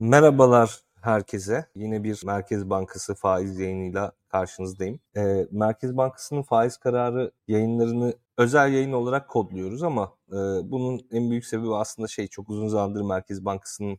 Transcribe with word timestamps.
Merhabalar 0.00 0.80
herkese. 1.00 1.66
Yine 1.74 2.04
bir 2.04 2.22
Merkez 2.26 2.70
Bankası 2.70 3.14
faiz 3.14 3.58
yayınıyla 3.58 4.12
karşınızdayım. 4.28 5.00
E, 5.16 5.46
Merkez 5.50 5.96
Bankası'nın 5.96 6.42
faiz 6.42 6.76
kararı 6.76 7.30
yayınlarını 7.48 8.14
özel 8.38 8.72
yayın 8.72 8.92
olarak 8.92 9.28
kodluyoruz 9.28 9.82
ama 9.82 10.14
e, 10.28 10.36
bunun 10.70 11.06
en 11.12 11.30
büyük 11.30 11.46
sebebi 11.46 11.74
aslında 11.74 12.08
şey 12.08 12.26
çok 12.26 12.50
uzun 12.50 12.68
zamandır 12.68 13.02
Merkez 13.02 13.44
Bankası'nın 13.44 13.98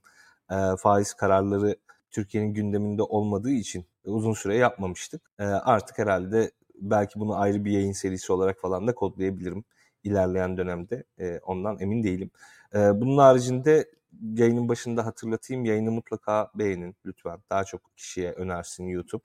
e, 0.51 0.77
faiz 0.77 1.13
kararları 1.13 1.75
Türkiye'nin 2.11 2.53
gündeminde 2.53 3.03
olmadığı 3.03 3.51
için 3.51 3.85
uzun 4.05 4.33
süre 4.33 4.57
yapmamıştık. 4.57 5.31
E, 5.39 5.43
artık 5.43 5.97
herhalde 5.97 6.51
belki 6.75 7.19
bunu 7.19 7.35
ayrı 7.35 7.65
bir 7.65 7.71
yayın 7.71 7.91
serisi 7.91 8.33
olarak 8.33 8.59
falan 8.61 8.87
da 8.87 8.95
kodlayabilirim 8.95 9.63
ilerleyen 10.03 10.57
dönemde. 10.57 11.03
E, 11.19 11.39
ondan 11.39 11.79
emin 11.79 12.03
değilim. 12.03 12.31
E, 12.75 13.01
bunun 13.01 13.17
haricinde 13.17 13.85
yayının 14.21 14.69
başında 14.69 15.05
hatırlatayım. 15.05 15.65
Yayını 15.65 15.91
mutlaka 15.91 16.51
beğenin 16.55 16.95
lütfen. 17.05 17.39
Daha 17.49 17.63
çok 17.63 17.97
kişiye 17.97 18.31
önersin 18.31 18.83
YouTube. 18.87 19.23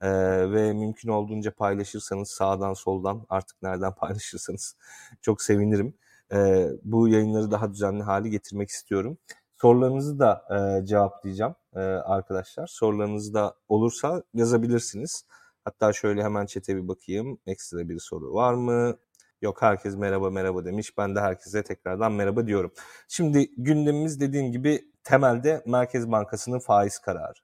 Ee, 0.00 0.08
ve 0.52 0.72
mümkün 0.72 1.08
olduğunca 1.08 1.50
paylaşırsanız 1.54 2.30
sağdan 2.30 2.74
soldan 2.74 3.26
artık 3.28 3.62
nereden 3.62 3.94
paylaşırsanız 4.00 4.76
çok 5.22 5.42
sevinirim. 5.42 5.94
Ee, 6.32 6.68
bu 6.84 7.08
yayınları 7.08 7.50
daha 7.50 7.72
düzenli 7.72 8.02
hale 8.02 8.28
getirmek 8.28 8.68
istiyorum. 8.68 9.18
Sorularınızı 9.56 10.18
da 10.18 10.44
e, 10.82 10.86
cevaplayacağım 10.86 11.54
e, 11.74 11.80
arkadaşlar. 11.80 12.66
Sorularınız 12.66 13.34
da 13.34 13.54
olursa 13.68 14.22
yazabilirsiniz. 14.34 15.24
Hatta 15.64 15.92
şöyle 15.92 16.24
hemen 16.24 16.46
çete 16.46 16.76
bir 16.76 16.88
bakayım. 16.88 17.38
Ekstra 17.46 17.88
bir 17.88 17.98
soru 17.98 18.34
var 18.34 18.54
mı? 18.54 18.96
Yok 19.42 19.62
herkes 19.62 19.96
merhaba 19.96 20.30
merhaba 20.30 20.64
demiş. 20.64 20.98
Ben 20.98 21.14
de 21.16 21.20
herkese 21.20 21.64
tekrardan 21.64 22.12
merhaba 22.12 22.46
diyorum. 22.46 22.72
Şimdi 23.08 23.50
gündemimiz 23.56 24.20
dediğim 24.20 24.52
gibi 24.52 24.90
temelde 25.04 25.62
Merkez 25.66 26.10
Bankası'nın 26.10 26.58
faiz 26.58 26.98
kararı. 26.98 27.38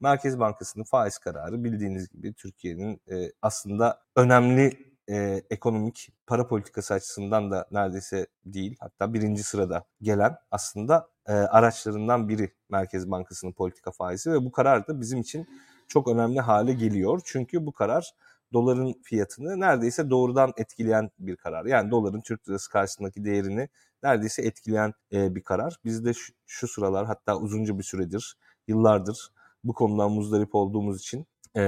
Merkez 0.00 0.38
Bankası'nın 0.38 0.84
faiz 0.84 1.18
kararı 1.18 1.64
bildiğiniz 1.64 2.08
gibi 2.08 2.34
Türkiye'nin 2.34 3.00
e, 3.10 3.32
aslında 3.42 4.00
önemli 4.16 4.78
e, 5.10 5.42
ekonomik 5.50 6.12
para 6.26 6.46
politikası 6.46 6.94
açısından 6.94 7.50
da 7.50 7.66
neredeyse 7.70 8.26
değil 8.44 8.76
hatta 8.80 9.14
birinci 9.14 9.42
sırada 9.42 9.84
gelen 10.02 10.36
aslında 10.50 11.08
e, 11.26 11.32
araçlarından 11.32 12.28
biri 12.28 12.52
Merkez 12.68 13.10
Bankası'nın 13.10 13.52
politika 13.52 13.90
faizi 13.90 14.32
ve 14.32 14.44
bu 14.44 14.52
karar 14.52 14.86
da 14.86 15.00
bizim 15.00 15.20
için 15.20 15.46
çok 15.88 16.08
önemli 16.08 16.40
hale 16.40 16.72
geliyor. 16.72 17.20
Çünkü 17.24 17.66
bu 17.66 17.72
karar 17.72 18.12
doların 18.52 18.94
fiyatını 19.02 19.60
neredeyse 19.60 20.10
doğrudan 20.10 20.52
etkileyen 20.56 21.10
bir 21.18 21.36
karar. 21.36 21.64
Yani 21.66 21.90
doların 21.90 22.20
Türk 22.20 22.48
lirası 22.48 22.70
karşısındaki 22.70 23.24
değerini 23.24 23.68
neredeyse 24.02 24.42
etkileyen 24.42 24.94
e, 25.12 25.34
bir 25.34 25.42
karar. 25.42 25.76
Biz 25.84 26.04
de 26.04 26.14
şu, 26.14 26.32
şu 26.46 26.68
sıralar 26.68 27.06
hatta 27.06 27.36
uzunca 27.36 27.78
bir 27.78 27.82
süredir, 27.82 28.36
yıllardır 28.68 29.30
bu 29.64 29.74
konudan 29.74 30.12
muzdarip 30.12 30.54
olduğumuz 30.54 31.00
için 31.00 31.26
e, 31.56 31.62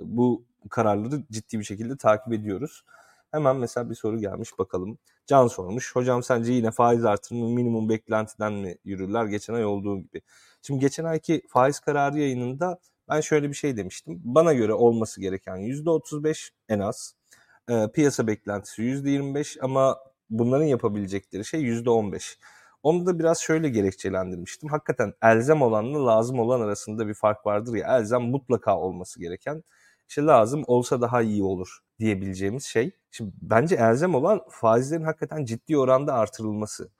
bu 0.00 0.44
kararları 0.70 1.22
ciddi 1.30 1.58
bir 1.58 1.64
şekilde 1.64 1.96
takip 1.96 2.32
ediyoruz. 2.32 2.84
Hemen 3.30 3.56
mesela 3.56 3.90
bir 3.90 3.94
soru 3.94 4.18
gelmiş 4.18 4.58
bakalım. 4.58 4.98
Can 5.26 5.46
sormuş. 5.46 5.96
Hocam 5.96 6.22
sence 6.22 6.52
yine 6.52 6.70
faiz 6.70 7.04
artırımı 7.04 7.48
minimum 7.48 7.88
beklentiden 7.88 8.52
mi 8.52 8.76
yürürler 8.84 9.24
geçen 9.24 9.54
ay 9.54 9.64
olduğu 9.64 9.98
gibi? 9.98 10.22
Şimdi 10.62 10.80
geçen 10.80 11.04
ayki 11.04 11.42
faiz 11.48 11.80
kararı 11.80 12.18
yayınında 12.18 12.78
ben 13.10 13.20
şöyle 13.20 13.48
bir 13.48 13.54
şey 13.54 13.76
demiştim. 13.76 14.20
Bana 14.24 14.52
göre 14.52 14.72
olması 14.72 15.20
gereken 15.20 15.56
%35 15.56 16.50
en 16.68 16.78
az. 16.78 17.14
E, 17.70 17.88
piyasa 17.94 18.26
beklentisi 18.26 18.82
%25 18.82 19.58
ama 19.60 19.98
bunların 20.30 20.64
yapabilecekleri 20.64 21.44
şey 21.44 21.62
%15. 21.62 22.38
Onu 22.82 23.06
da 23.06 23.18
biraz 23.18 23.40
şöyle 23.40 23.68
gerekçelendirmiştim. 23.68 24.68
Hakikaten 24.68 25.12
elzem 25.22 25.62
olanla 25.62 26.06
lazım 26.06 26.38
olan 26.38 26.60
arasında 26.60 27.08
bir 27.08 27.14
fark 27.14 27.46
vardır 27.46 27.74
ya. 27.74 27.98
Elzem 27.98 28.22
mutlaka 28.22 28.78
olması 28.78 29.20
gereken. 29.20 29.62
İşte 30.08 30.22
lazım 30.22 30.64
olsa 30.66 31.00
daha 31.00 31.22
iyi 31.22 31.42
olur 31.42 31.78
diyebileceğimiz 31.98 32.64
şey. 32.64 32.90
Şimdi 33.10 33.32
bence 33.42 33.76
elzem 33.76 34.14
olan 34.14 34.40
faizlerin 34.50 35.04
hakikaten 35.04 35.44
ciddi 35.44 35.78
oranda 35.78 36.14
artırılması 36.14 36.90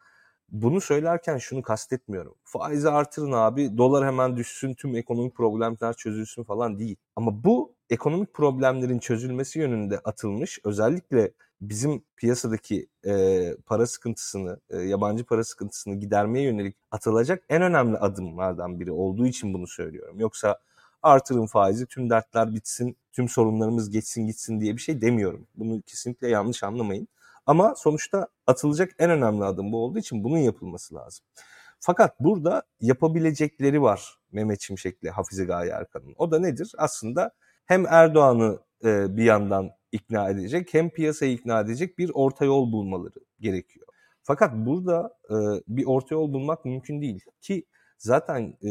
bunu 0.51 0.81
söylerken 0.81 1.39
şunu 1.39 1.63
kastetmiyorum. 1.63 2.35
Faizi 2.45 2.91
artırın 2.91 3.33
abi, 3.33 3.79
dolar 3.79 4.07
hemen 4.07 4.37
düşsün, 4.37 4.75
tüm 4.75 4.97
ekonomik 4.97 5.35
problemler 5.35 5.95
çözülsün 5.95 6.45
falan 6.45 6.79
değil. 6.79 6.97
Ama 7.17 7.45
bu 7.45 7.75
ekonomik 7.91 8.35
problemlerin 8.35 8.99
çözülmesi 8.99 9.59
yönünde 9.59 9.99
atılmış, 9.99 10.59
özellikle 10.65 11.33
bizim 11.61 12.03
piyasadaki 12.17 12.89
e, 13.07 13.57
para 13.67 13.87
sıkıntısını, 13.87 14.61
e, 14.71 14.79
yabancı 14.79 15.25
para 15.25 15.45
sıkıntısını 15.45 15.95
gidermeye 15.95 16.45
yönelik 16.45 16.77
atılacak 16.91 17.45
en 17.49 17.63
önemli 17.63 17.97
adımlardan 17.97 18.81
biri 18.81 18.93
olduğu 18.93 19.27
için 19.27 19.55
bunu 19.55 19.67
söylüyorum. 19.67 20.21
Yoksa 20.21 20.59
artırın 21.03 21.47
faizi, 21.47 21.87
tüm 21.87 22.11
dertler 22.11 22.55
bitsin, 22.55 22.97
tüm 23.13 23.29
sorunlarımız 23.29 23.91
geçsin 23.91 24.27
gitsin 24.27 24.61
diye 24.61 24.77
bir 24.77 24.81
şey 24.81 25.01
demiyorum. 25.01 25.47
Bunu 25.55 25.83
kesinlikle 25.83 26.29
yanlış 26.29 26.63
anlamayın. 26.63 27.09
Ama 27.51 27.75
sonuçta 27.77 28.29
atılacak 28.47 28.91
en 28.99 29.11
önemli 29.11 29.45
adım 29.45 29.73
bu 29.73 29.85
olduğu 29.85 29.99
için 29.99 30.25
bunun 30.25 30.39
yapılması 30.39 30.95
lazım. 30.95 31.27
Fakat 31.81 32.21
burada 32.21 32.63
yapabilecekleri 32.81 33.83
var 33.83 34.19
Mehmet 34.33 34.61
Şimşek'le 34.61 35.11
Hafize 35.13 35.45
Gaye 35.45 35.71
Erkan'ın. 35.71 36.15
O 36.19 36.31
da 36.31 36.39
nedir? 36.39 36.73
Aslında 36.79 37.31
hem 37.67 37.87
Erdoğan'ı 37.87 38.59
e, 38.85 39.17
bir 39.17 39.25
yandan 39.25 39.71
ikna 39.93 40.31
edecek 40.31 40.75
hem 40.75 40.91
piyasayı 40.91 41.33
ikna 41.33 41.61
edecek 41.61 41.99
bir 41.99 42.11
orta 42.15 42.45
yol 42.45 42.73
bulmaları 42.73 43.19
gerekiyor. 43.41 43.87
Fakat 44.23 44.55
burada 44.55 45.19
e, 45.31 45.35
bir 45.69 45.87
orta 45.87 46.15
yol 46.15 46.33
bulmak 46.33 46.65
mümkün 46.65 47.03
değil 47.03 47.21
ki 47.41 47.65
zaten 47.99 48.57
e, 48.63 48.69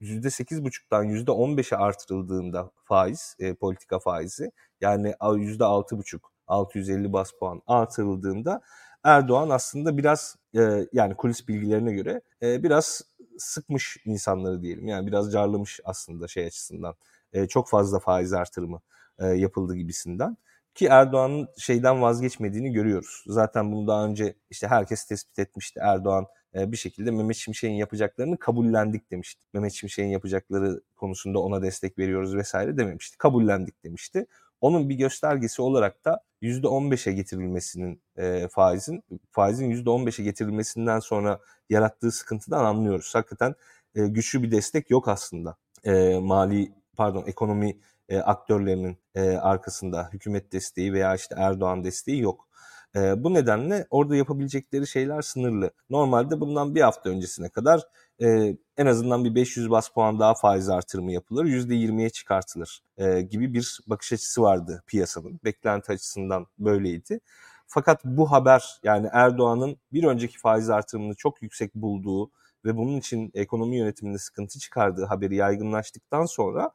%8,5'tan 0.00 1.24
%15'e 1.24 1.76
artırıldığında 1.76 2.70
faiz, 2.84 3.36
e, 3.38 3.54
politika 3.54 3.98
faizi 3.98 4.52
yani 4.80 5.14
%6,5 5.20 6.31
650 6.46 7.12
bas 7.12 7.30
puan 7.32 7.62
artırıldığında 7.66 8.62
Erdoğan 9.04 9.50
aslında 9.50 9.98
biraz 9.98 10.36
e, 10.56 10.86
yani 10.92 11.14
kulis 11.14 11.48
bilgilerine 11.48 11.92
göre 11.92 12.20
e, 12.42 12.62
biraz 12.62 13.02
sıkmış 13.38 13.96
insanları 14.04 14.62
diyelim. 14.62 14.86
Yani 14.86 15.06
biraz 15.06 15.32
carlamış 15.32 15.80
aslında 15.84 16.28
şey 16.28 16.46
açısından. 16.46 16.94
E, 17.32 17.46
çok 17.48 17.68
fazla 17.68 17.98
faiz 17.98 18.32
artırımı 18.32 18.80
e, 19.18 19.26
yapıldı 19.26 19.74
gibisinden. 19.74 20.36
Ki 20.74 20.86
Erdoğan'ın 20.86 21.48
şeyden 21.58 22.02
vazgeçmediğini 22.02 22.72
görüyoruz. 22.72 23.24
Zaten 23.26 23.72
bunu 23.72 23.86
daha 23.86 24.06
önce 24.06 24.34
işte 24.50 24.66
herkes 24.66 25.04
tespit 25.04 25.38
etmişti. 25.38 25.80
Erdoğan 25.82 26.26
e, 26.54 26.72
bir 26.72 26.76
şekilde 26.76 27.10
Mehmet 27.10 27.36
Şimşek'in 27.36 27.74
yapacaklarını 27.74 28.38
kabullendik 28.38 29.10
demişti. 29.10 29.42
Mehmet 29.52 29.72
Şimşek'in 29.72 30.08
yapacakları 30.08 30.80
konusunda 30.96 31.38
ona 31.38 31.62
destek 31.62 31.98
veriyoruz 31.98 32.36
vesaire 32.36 32.76
dememişti. 32.78 33.18
Kabullendik 33.18 33.84
demişti. 33.84 34.26
Onun 34.60 34.88
bir 34.88 34.94
göstergesi 34.94 35.62
olarak 35.62 36.04
da 36.04 36.20
%15'e 36.42 37.12
getirilmesinin 37.12 38.02
e, 38.16 38.48
faizin 38.48 39.04
faizin 39.30 39.70
%15'e 39.70 40.24
getirilmesinden 40.24 41.00
sonra 41.00 41.40
yarattığı 41.70 42.12
sıkıntıdan 42.12 42.64
anlıyoruz. 42.64 43.14
Hakikaten 43.14 43.54
e, 43.94 44.06
güçlü 44.06 44.42
bir 44.42 44.50
destek 44.50 44.90
yok 44.90 45.08
aslında. 45.08 45.56
E, 45.84 46.18
mali 46.18 46.72
pardon 46.96 47.24
ekonomi 47.26 47.78
e, 48.08 48.18
aktörlerinin 48.18 48.98
e, 49.14 49.30
arkasında 49.30 50.08
hükümet 50.12 50.52
desteği 50.52 50.92
veya 50.92 51.14
işte 51.14 51.34
Erdoğan 51.38 51.84
desteği 51.84 52.20
yok. 52.20 52.48
E, 52.96 53.24
bu 53.24 53.34
nedenle 53.34 53.86
orada 53.90 54.16
yapabilecekleri 54.16 54.86
şeyler 54.86 55.22
sınırlı. 55.22 55.70
Normalde 55.90 56.40
bundan 56.40 56.74
bir 56.74 56.80
hafta 56.80 57.10
öncesine 57.10 57.48
kadar 57.48 57.82
e, 58.22 58.56
en 58.76 58.86
azından 58.86 59.24
bir 59.24 59.34
500 59.34 59.70
bas 59.70 59.88
puan 59.88 60.20
daha 60.20 60.34
faiz 60.34 60.68
artırımı 60.68 61.12
yapılır, 61.12 61.44
%20'ye 61.44 62.10
çıkartılır 62.10 62.82
e, 62.98 63.22
gibi 63.22 63.54
bir 63.54 63.80
bakış 63.86 64.12
açısı 64.12 64.42
vardı 64.42 64.82
piyasanın. 64.86 65.40
Beklenti 65.44 65.92
açısından 65.92 66.46
böyleydi. 66.58 67.20
Fakat 67.66 68.04
bu 68.04 68.30
haber 68.32 68.80
yani 68.84 69.08
Erdoğan'ın 69.12 69.76
bir 69.92 70.04
önceki 70.04 70.38
faiz 70.38 70.70
artırımını 70.70 71.14
çok 71.14 71.42
yüksek 71.42 71.74
bulduğu 71.74 72.30
ve 72.64 72.76
bunun 72.76 72.96
için 72.96 73.30
ekonomi 73.34 73.76
yönetiminde 73.76 74.18
sıkıntı 74.18 74.58
çıkardığı 74.58 75.04
haberi 75.04 75.36
yaygınlaştıktan 75.36 76.26
sonra 76.26 76.70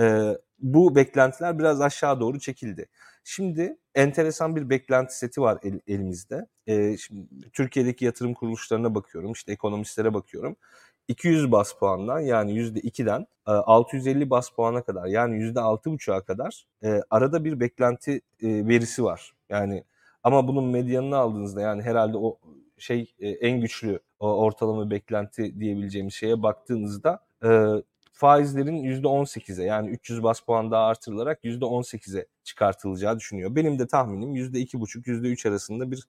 e, 0.00 0.38
bu 0.58 0.94
beklentiler 0.94 1.58
biraz 1.58 1.80
aşağı 1.80 2.20
doğru 2.20 2.40
çekildi. 2.40 2.86
Şimdi 3.24 3.76
enteresan 3.94 4.56
bir 4.56 4.70
beklenti 4.70 5.18
seti 5.18 5.40
var 5.40 5.58
el, 5.62 5.80
elimizde. 5.86 6.46
E, 6.66 6.96
şimdi 6.96 7.50
Türkiye'deki 7.52 8.04
yatırım 8.04 8.34
kuruluşlarına 8.34 8.94
bakıyorum, 8.94 9.32
işte 9.32 9.52
ekonomistlere 9.52 10.14
bakıyorum. 10.14 10.56
200 11.08 11.52
bas 11.52 11.72
puandan 11.72 12.20
yani 12.20 12.52
%2'den 12.52 13.26
650 13.46 14.30
bas 14.30 14.50
puana 14.50 14.82
kadar 14.82 15.06
yani 15.06 15.36
%6,5'a 15.36 16.20
kadar 16.20 16.66
e, 16.84 17.02
arada 17.10 17.44
bir 17.44 17.60
beklenti 17.60 18.12
e, 18.42 18.68
verisi 18.68 19.04
var. 19.04 19.34
Yani 19.48 19.84
ama 20.22 20.48
bunun 20.48 20.64
medyanını 20.64 21.16
aldığınızda 21.16 21.60
yani 21.60 21.82
herhalde 21.82 22.16
o 22.16 22.38
şey 22.78 23.14
e, 23.18 23.28
en 23.28 23.60
güçlü 23.60 24.00
o 24.20 24.34
ortalama 24.44 24.90
beklenti 24.90 25.60
diyebileceğimiz 25.60 26.14
şeye 26.14 26.42
baktığınızda 26.42 27.20
faizlerin 28.14 28.84
%18'e 28.84 29.64
yani 29.64 29.90
300 29.90 30.22
bas 30.22 30.40
puan 30.40 30.70
daha 30.70 30.86
artırılarak 30.86 31.44
%18'e 31.44 32.26
çıkartılacağı 32.44 33.18
düşünüyor. 33.18 33.56
Benim 33.56 33.78
de 33.78 33.86
tahminim 33.86 34.36
%2,5 34.36 35.06
%3 35.06 35.48
arasında 35.48 35.90
bir 35.90 36.08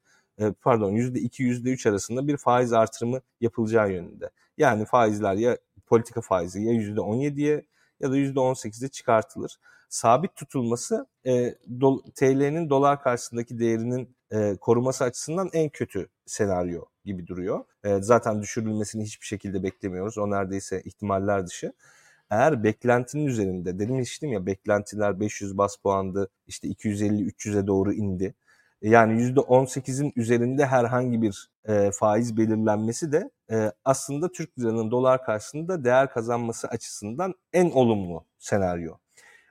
pardon 0.61 0.91
%2 0.91 1.43
%3 1.43 1.89
arasında 1.89 2.27
bir 2.27 2.37
faiz 2.37 2.73
artırımı 2.73 3.21
yapılacağı 3.41 3.91
yönünde. 3.91 4.29
Yani 4.57 4.85
faizler 4.85 5.33
ya 5.33 5.57
politika 5.85 6.21
faizi 6.21 6.61
ya 6.61 6.73
%17'ye 6.73 7.65
ya 7.99 8.11
da 8.11 8.17
%18'e 8.17 8.87
çıkartılır. 8.87 9.57
Sabit 9.89 10.35
tutulması 10.35 11.07
e, 11.25 11.55
do, 11.81 12.01
TL'nin 12.15 12.69
dolar 12.69 13.01
karşısındaki 13.01 13.59
değerinin 13.59 14.15
e, 14.31 14.55
koruması 14.61 15.03
açısından 15.03 15.49
en 15.53 15.69
kötü 15.69 16.09
senaryo 16.25 16.85
gibi 17.05 17.27
duruyor. 17.27 17.65
E, 17.83 18.01
zaten 18.01 18.41
düşürülmesini 18.41 19.03
hiçbir 19.03 19.25
şekilde 19.25 19.63
beklemiyoruz. 19.63 20.17
O 20.17 20.29
neredeyse 20.31 20.81
ihtimaller 20.81 21.47
dışı. 21.47 21.73
Eğer 22.29 22.63
beklentinin 22.63 23.25
üzerinde, 23.25 23.79
dedim 23.79 23.95
demiştim 23.95 24.31
ya 24.31 24.45
beklentiler 24.45 25.19
500 25.19 25.57
bas 25.57 25.75
puandı, 25.77 26.29
işte 26.47 26.67
250-300'e 26.67 27.67
doğru 27.67 27.93
indi. 27.93 28.35
Yani 28.81 29.21
%18'in 29.21 30.13
üzerinde 30.15 30.65
herhangi 30.65 31.21
bir 31.21 31.49
e, 31.65 31.91
faiz 31.91 32.37
belirlenmesi 32.37 33.11
de 33.11 33.29
e, 33.51 33.71
aslında 33.85 34.31
Türk 34.31 34.59
liranın 34.59 34.91
dolar 34.91 35.25
karşısında 35.25 35.83
değer 35.83 36.09
kazanması 36.09 36.67
açısından 36.67 37.33
en 37.53 37.71
olumlu 37.71 38.25
senaryo. 38.37 38.97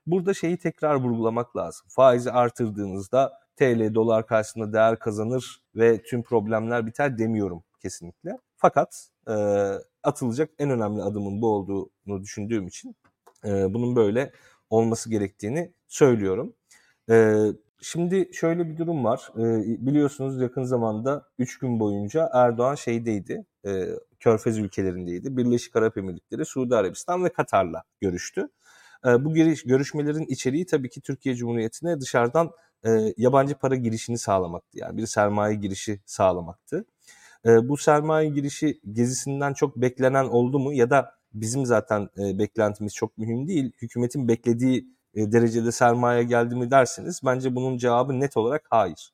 Burada 0.07 0.35
şeyi 0.35 0.57
tekrar 0.57 0.95
vurgulamak 0.95 1.57
lazım. 1.57 1.87
Faizi 1.91 2.31
artırdığınızda 2.31 3.33
TL 3.57 3.95
dolar 3.95 4.27
karşısında 4.27 4.73
değer 4.73 4.99
kazanır 4.99 5.63
ve 5.77 6.03
tüm 6.03 6.23
problemler 6.23 6.87
biter 6.87 7.19
demiyorum 7.19 7.65
kesinlikle. 7.83 8.39
Fakat 8.57 9.09
e, 9.29 9.35
atılacak 10.03 10.51
en 10.59 10.71
önemli 10.71 11.03
adımın 11.03 11.43
bu 11.43 11.49
olduğunu 11.49 12.23
düşündüğüm 12.23 12.67
için 12.67 12.97
e, 13.45 13.75
bunun 13.75 13.97
böyle 13.97 14.33
olması 14.71 15.11
gerektiğini 15.11 15.73
söylüyorum. 15.89 16.55
E, 17.11 17.37
şimdi 17.81 18.31
şöyle 18.33 18.69
bir 18.69 18.79
durum 18.79 19.05
var. 19.05 19.33
E, 19.37 19.65
biliyorsunuz 19.87 20.41
yakın 20.41 20.65
zamanda 20.65 21.27
3 21.39 21.59
gün 21.59 21.81
boyunca 21.81 22.31
Erdoğan 22.33 22.75
şeydeydi, 22.75 23.45
e, 23.67 23.87
Körfez 24.21 24.59
ülkelerindeydi. 24.59 25.37
Birleşik 25.37 25.77
Arap 25.77 25.99
Emirlikleri, 25.99 26.45
Suudi 26.45 26.77
Arabistan 26.77 27.25
ve 27.25 27.29
Katar'la 27.29 27.83
görüştü. 28.01 28.49
E, 29.07 29.25
bu 29.25 29.35
görüşmelerin 29.65 30.27
içeriği 30.29 30.67
tabii 30.67 30.89
ki 30.89 31.01
Türkiye 31.01 31.35
Cumhuriyeti'ne 31.35 32.01
dışarıdan 32.01 32.51
e, 32.87 33.15
yabancı 33.17 33.55
para 33.55 33.77
girişini 33.77 34.19
sağlamaktı. 34.19 34.79
Yani 34.79 34.97
bir 34.97 35.07
sermaye 35.07 35.55
girişi 35.55 36.01
sağlamaktı. 36.07 36.85
E, 37.47 37.69
bu 37.69 37.77
sermaye 37.77 38.29
girişi 38.29 38.81
gezisinden 38.93 39.53
çok 39.53 39.77
beklenen 39.77 40.25
oldu 40.25 40.59
mu 40.59 40.73
ya 40.73 40.91
da 40.91 41.15
bizim 41.33 41.67
zaten 41.67 42.09
e, 42.19 42.39
beklentimiz 42.39 42.95
çok 42.95 43.19
mühim 43.19 43.49
değil. 43.49 43.73
Hükümetin 43.83 44.29
beklediği 44.29 44.87
e, 45.15 45.33
derecede 45.33 45.73
sermaye 45.73 46.23
geldi 46.25 46.57
mi 46.57 46.71
derseniz 46.71 47.21
bence 47.25 47.55
bunun 47.55 47.77
cevabı 47.77 48.21
net 48.21 48.37
olarak 48.37 48.67
hayır. 48.71 49.13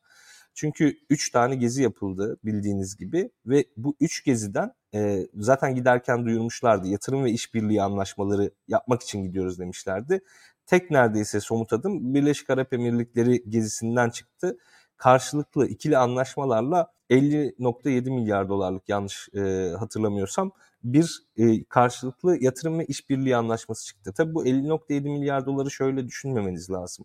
Çünkü 0.55 0.97
3 1.11 1.31
tane 1.31 1.57
gezi 1.57 1.83
yapıldı 1.83 2.39
bildiğiniz 2.45 2.97
gibi 2.97 3.31
ve 3.47 3.65
bu 3.77 3.97
3 4.01 4.25
geziden 4.25 4.73
e, 4.95 5.27
zaten 5.35 5.75
giderken 5.75 6.27
duyurmuşlardı. 6.27 6.89
Yatırım 6.89 7.25
ve 7.25 7.31
işbirliği 7.31 7.83
anlaşmaları 7.83 8.51
yapmak 8.69 9.03
için 9.03 9.23
gidiyoruz 9.23 9.59
demişlerdi. 9.59 10.21
Tek 10.67 10.91
neredeyse 10.91 11.41
somut 11.41 11.73
adım 11.73 12.15
Birleşik 12.15 12.51
Arap 12.51 12.73
Emirlikleri 12.73 13.51
gezisinden 13.51 14.11
çıktı. 14.11 14.59
Karşılıklı 14.97 15.67
ikili 15.67 15.99
anlaşmalarla 15.99 16.93
50.7 17.11 18.11
milyar 18.11 18.49
dolarlık 18.49 18.89
yanlış 18.89 19.29
e, 19.35 19.73
hatırlamıyorsam 19.79 20.53
bir 20.85 21.23
e, 21.37 21.65
karşılıklı 21.65 22.37
yatırım 22.41 22.79
ve 22.79 22.85
işbirliği 22.85 23.37
anlaşması 23.37 23.87
çıktı. 23.87 24.13
Tabii 24.17 24.35
bu 24.35 24.47
50.7 24.47 25.01
milyar 25.01 25.47
doları 25.47 25.71
şöyle 25.71 26.07
düşünmemeniz 26.07 26.71
lazım. 26.71 27.05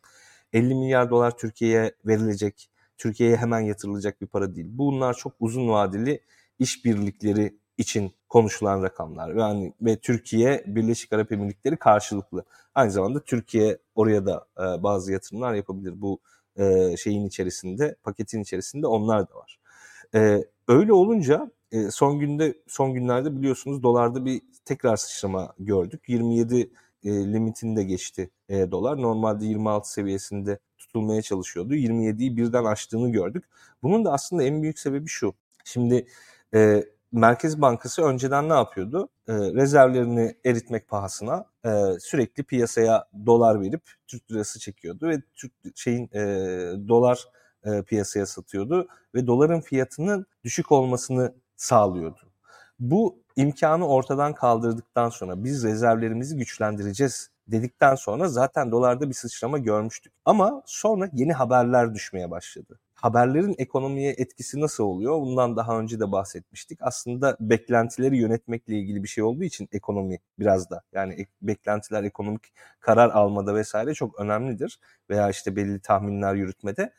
50 0.53 0.75
milyar 0.75 1.09
dolar 1.09 1.37
Türkiye'ye 1.37 1.95
verilecek, 2.05 2.69
Türkiye'ye 2.97 3.37
hemen 3.37 3.59
yatırılacak 3.59 4.21
bir 4.21 4.27
para 4.27 4.55
değil. 4.55 4.67
Bunlar 4.69 5.13
çok 5.13 5.33
uzun 5.39 5.69
vadeli 5.69 6.21
işbirlikleri 6.59 7.57
için 7.77 8.11
konuşulan 8.29 8.83
rakamlar. 8.83 9.35
Yani 9.35 9.73
ve 9.81 9.95
Türkiye 9.95 10.63
Birleşik 10.67 11.13
Arap 11.13 11.31
Emirlikleri 11.31 11.77
karşılıklı. 11.77 12.45
Aynı 12.75 12.91
zamanda 12.91 13.23
Türkiye 13.23 13.77
oraya 13.95 14.25
da 14.25 14.47
e, 14.57 14.83
bazı 14.83 15.11
yatırımlar 15.11 15.53
yapabilir. 15.53 16.01
Bu 16.01 16.19
e, 16.57 16.97
şeyin 16.97 17.25
içerisinde, 17.25 17.95
paketin 18.03 18.41
içerisinde 18.41 18.87
onlar 18.87 19.29
da 19.29 19.35
var. 19.35 19.59
E, 20.15 20.45
öyle 20.67 20.93
olunca 20.93 21.51
e, 21.71 21.91
son 21.91 22.19
günde 22.19 22.57
son 22.67 22.93
günlerde 22.93 23.35
biliyorsunuz 23.35 23.83
dolarda 23.83 24.25
bir 24.25 24.41
tekrar 24.65 24.97
sıçrama 24.97 25.53
gördük. 25.59 26.09
27 26.09 26.71
e, 27.03 27.09
limitini 27.09 27.87
geçti 27.87 28.29
e, 28.49 28.71
dolar. 28.71 29.01
Normalde 29.01 29.45
26 29.45 29.91
seviyesinde 29.91 30.59
tutulmaya 30.77 31.21
çalışıyordu. 31.21 31.75
27'yi 31.75 32.37
birden 32.37 32.63
aştığını 32.63 33.11
gördük. 33.11 33.45
Bunun 33.83 34.05
da 34.05 34.13
aslında 34.13 34.43
en 34.43 34.61
büyük 34.61 34.79
sebebi 34.79 35.07
şu. 35.07 35.33
Şimdi 35.65 36.07
e, 36.53 36.83
Merkez 37.15 37.61
Bankası 37.61 38.01
önceden 38.01 38.49
ne 38.49 38.53
yapıyordu? 38.53 39.09
E, 39.27 39.33
rezervlerini 39.33 40.35
eritmek 40.45 40.87
pahasına 40.87 41.45
e, 41.65 41.69
sürekli 41.99 42.43
piyasaya 42.43 43.07
dolar 43.25 43.61
verip 43.61 43.81
Türk 44.07 44.31
lirası 44.31 44.59
çekiyordu 44.59 45.07
ve 45.07 45.21
Türk 45.35 45.51
şeyin 45.75 46.09
e, 46.13 46.19
dolar 46.87 47.25
e, 47.65 47.81
piyasaya 47.81 48.25
satıyordu 48.25 48.87
ve 49.15 49.27
doların 49.27 49.61
fiyatının 49.61 50.25
düşük 50.43 50.71
olmasını 50.71 51.33
sağlıyordu. 51.55 52.19
Bu 52.79 53.19
imkanı 53.35 53.87
ortadan 53.87 54.33
kaldırdıktan 54.33 55.09
sonra 55.09 55.43
biz 55.43 55.63
rezervlerimizi 55.63 56.37
güçlendireceğiz 56.37 57.29
dedikten 57.47 57.95
sonra 57.95 58.27
zaten 58.27 58.71
dolarda 58.71 59.09
bir 59.09 59.13
sıçrama 59.13 59.57
görmüştük. 59.57 60.13
Ama 60.25 60.61
sonra 60.65 61.09
yeni 61.13 61.33
haberler 61.33 61.93
düşmeye 61.93 62.31
başladı. 62.31 62.79
Haberlerin 62.95 63.55
ekonomiye 63.57 64.11
etkisi 64.17 64.61
nasıl 64.61 64.83
oluyor? 64.83 65.21
Bundan 65.21 65.57
daha 65.57 65.79
önce 65.79 65.99
de 65.99 66.11
bahsetmiştik. 66.11 66.79
Aslında 66.81 67.37
beklentileri 67.39 68.17
yönetmekle 68.17 68.75
ilgili 68.75 69.03
bir 69.03 69.07
şey 69.07 69.23
olduğu 69.23 69.43
için 69.43 69.69
ekonomi 69.71 70.19
biraz 70.39 70.69
da 70.69 70.81
yani 70.93 71.27
beklentiler 71.41 72.03
ekonomik 72.03 72.53
karar 72.79 73.09
almada 73.09 73.55
vesaire 73.55 73.93
çok 73.93 74.19
önemlidir 74.19 74.79
veya 75.09 75.29
işte 75.29 75.55
belli 75.55 75.79
tahminler 75.79 76.35
yürütmede. 76.35 76.93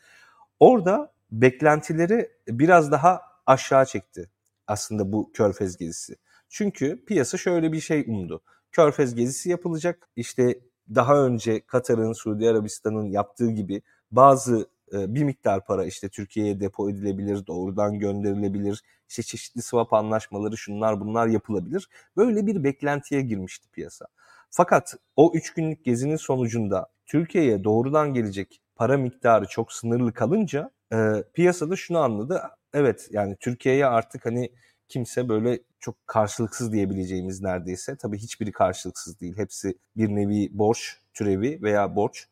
Orada 0.59 1.11
beklentileri 1.31 2.31
biraz 2.47 2.91
daha 2.91 3.21
aşağı 3.45 3.85
çekti 3.85 4.29
aslında 4.67 5.11
bu 5.11 5.31
Körfez 5.33 5.77
gezisi. 5.77 6.15
Çünkü 6.49 7.05
piyasa 7.05 7.37
şöyle 7.37 7.71
bir 7.71 7.79
şey 7.79 8.05
umdu. 8.07 8.41
Körfez 8.71 9.15
gezisi 9.15 9.49
yapılacak. 9.49 10.09
İşte 10.15 10.59
daha 10.95 11.25
önce 11.25 11.61
Katar'ın, 11.67 12.13
Suudi 12.13 12.49
Arabistan'ın 12.49 13.05
yaptığı 13.05 13.51
gibi 13.51 13.81
bazı 14.11 14.67
e, 14.93 15.15
bir 15.15 15.23
miktar 15.23 15.65
para 15.65 15.85
işte 15.85 16.09
Türkiye'ye 16.09 16.59
depo 16.59 16.89
edilebilir, 16.89 17.47
doğrudan 17.47 17.99
gönderilebilir. 17.99 18.83
İşte 19.09 19.23
çeşitli 19.23 19.61
swap 19.61 19.93
anlaşmaları 19.93 20.57
şunlar 20.57 20.99
bunlar 21.01 21.27
yapılabilir. 21.27 21.89
Böyle 22.17 22.47
bir 22.47 22.63
beklentiye 22.63 23.21
girmişti 23.21 23.69
piyasa. 23.69 24.05
Fakat 24.49 24.95
o 25.15 25.31
üç 25.35 25.53
günlük 25.53 25.85
gezinin 25.85 26.15
sonucunda 26.15 26.87
Türkiye'ye 27.05 27.63
doğrudan 27.63 28.13
gelecek 28.13 28.61
para 28.75 28.97
miktarı 28.97 29.45
çok 29.45 29.73
sınırlı 29.73 30.13
kalınca 30.13 30.71
e, 30.93 31.23
piyasada 31.33 31.75
şunu 31.75 31.97
anladı. 31.97 32.41
Evet 32.73 33.07
yani 33.11 33.35
Türkiye'ye 33.39 33.85
artık 33.85 34.25
hani 34.25 34.51
kimse 34.87 35.29
böyle 35.29 35.59
çok 35.79 36.07
karşılıksız 36.07 36.71
diyebileceğimiz 36.73 37.41
neredeyse. 37.41 37.95
Tabii 37.95 38.17
hiçbiri 38.17 38.51
karşılıksız 38.51 39.19
değil. 39.19 39.37
Hepsi 39.37 39.77
bir 39.97 40.09
nevi 40.09 40.49
borç 40.51 40.97
türevi 41.13 41.61
veya 41.61 41.95
borç. 41.95 42.27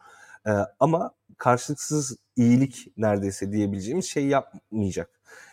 Ee, 0.48 0.52
ama 0.80 1.12
karşılıksız 1.38 2.18
iyilik 2.36 2.88
neredeyse 2.98 3.52
diyebileceğimiz 3.52 4.06
şey 4.06 4.28
yapmayacak. 4.28 5.10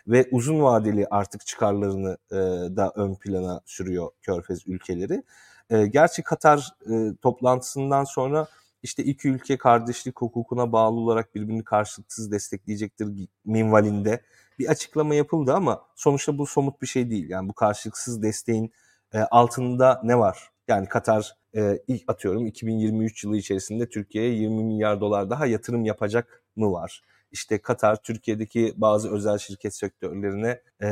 Ve 0.07 0.29
uzun 0.31 0.63
vadeli 0.63 1.07
artık 1.11 1.47
çıkarlarını 1.47 2.19
e, 2.31 2.37
da 2.77 2.93
ön 2.95 3.15
plana 3.15 3.61
sürüyor 3.67 4.11
Körfez 4.23 4.67
ülkeleri. 4.67 5.23
E, 5.71 5.87
gerçi 5.87 6.23
Katar 6.23 6.75
e, 6.91 7.17
toplantısından 7.23 8.05
sonra 8.05 8.49
işte 8.83 9.05
iki 9.05 9.29
ülke 9.29 9.59
kardeşlik 9.59 10.21
hukukuna 10.21 10.73
bağlı 10.73 11.01
olarak 11.01 11.35
birbirini 11.35 11.65
karşılıksız 11.65 12.33
destekleyecektir 12.33 13.09
minvalinde 13.45 14.21
bir 14.59 14.69
açıklama 14.69 15.15
yapıldı 15.15 15.55
ama 15.55 15.83
sonuçta 15.97 16.39
bu 16.39 16.47
somut 16.47 16.83
bir 16.83 16.87
şey 16.87 17.11
değil. 17.11 17.31
Yani 17.31 17.49
bu 17.49 17.53
karşılıksız 17.53 18.23
desteğin 18.23 18.73
e, 19.15 19.19
altında 19.19 20.01
ne 20.05 20.19
var? 20.19 20.51
Yani 20.69 20.89
Katar 20.89 21.37
e, 21.57 21.79
ilk 21.89 22.03
atıyorum 22.11 22.47
2023 22.47 23.25
yılı 23.25 23.37
içerisinde 23.37 23.89
Türkiye'ye 23.89 24.35
20 24.35 24.65
milyar 24.65 25.01
dolar 25.01 25.31
daha 25.31 25.47
yatırım 25.47 25.85
yapacak 25.85 26.43
mı 26.57 26.73
var? 26.73 27.03
İşte 27.33 27.63
Katar 27.63 28.03
Türkiye'deki 28.03 28.75
bazı 28.77 29.13
özel 29.15 29.39
şirket 29.39 29.75
sektörlerine 29.75 30.61
e, 30.83 30.89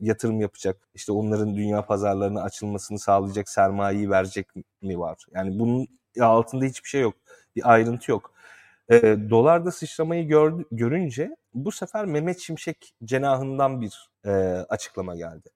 yatırım 0.00 0.40
yapacak. 0.40 0.76
İşte 0.94 1.12
onların 1.12 1.56
dünya 1.56 1.86
pazarlarına 1.86 2.42
açılmasını 2.42 2.98
sağlayacak 2.98 3.48
sermayeyi 3.48 4.10
verecek 4.10 4.46
mi 4.82 4.98
var? 4.98 5.18
Yani 5.34 5.58
bunun 5.58 5.86
altında 6.20 6.64
hiçbir 6.64 6.88
şey 6.88 7.00
yok. 7.00 7.14
Bir 7.56 7.72
ayrıntı 7.72 8.10
yok. 8.10 8.32
E, 8.90 9.16
dolarda 9.30 9.70
sıçramayı 9.70 10.28
gör, 10.28 10.64
görünce 10.72 11.36
bu 11.54 11.72
sefer 11.72 12.04
Mehmet 12.04 12.38
Şimşek 12.38 12.94
cenahından 13.04 13.80
bir 13.80 14.10
e, 14.24 14.30
açıklama 14.68 15.16
geldi. 15.16 15.48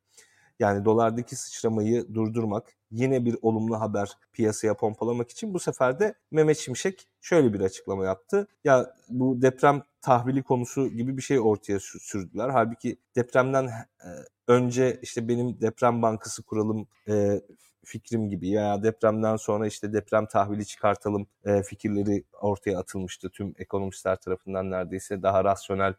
Yani 0.60 0.84
dolardaki 0.84 1.36
sıçramayı 1.36 2.14
durdurmak, 2.14 2.72
yine 2.90 3.24
bir 3.24 3.36
olumlu 3.42 3.80
haber 3.80 4.10
piyasaya 4.32 4.74
pompalamak 4.76 5.30
için 5.30 5.54
bu 5.54 5.58
sefer 5.58 6.00
de 6.00 6.14
Mehmet 6.30 6.58
Şimşek 6.58 7.08
şöyle 7.20 7.52
bir 7.52 7.60
açıklama 7.60 8.04
yaptı. 8.04 8.46
Ya 8.64 8.94
bu 9.08 9.42
deprem 9.42 9.82
tahvili 10.02 10.42
konusu 10.42 10.88
gibi 10.88 11.16
bir 11.16 11.22
şey 11.22 11.40
ortaya 11.40 11.78
sürdüler. 11.80 12.48
Halbuki 12.48 12.98
depremden 13.16 13.64
e, 13.66 14.08
önce 14.48 14.98
işte 15.02 15.28
benim 15.28 15.60
deprem 15.60 16.02
bankası 16.02 16.42
kuralım, 16.42 16.86
e, 17.08 17.40
fikrim 17.84 18.28
gibi 18.30 18.46
veya 18.46 18.82
depremden 18.82 19.36
sonra 19.36 19.66
işte 19.66 19.92
deprem 19.92 20.26
tahvili 20.26 20.66
çıkartalım 20.66 21.26
e, 21.44 21.62
fikirleri 21.62 22.24
ortaya 22.40 22.78
atılmıştı 22.78 23.30
tüm 23.30 23.54
ekonomistler 23.58 24.16
tarafından 24.16 24.70
neredeyse 24.70 25.22
daha 25.22 25.44
rasyonel 25.44 25.94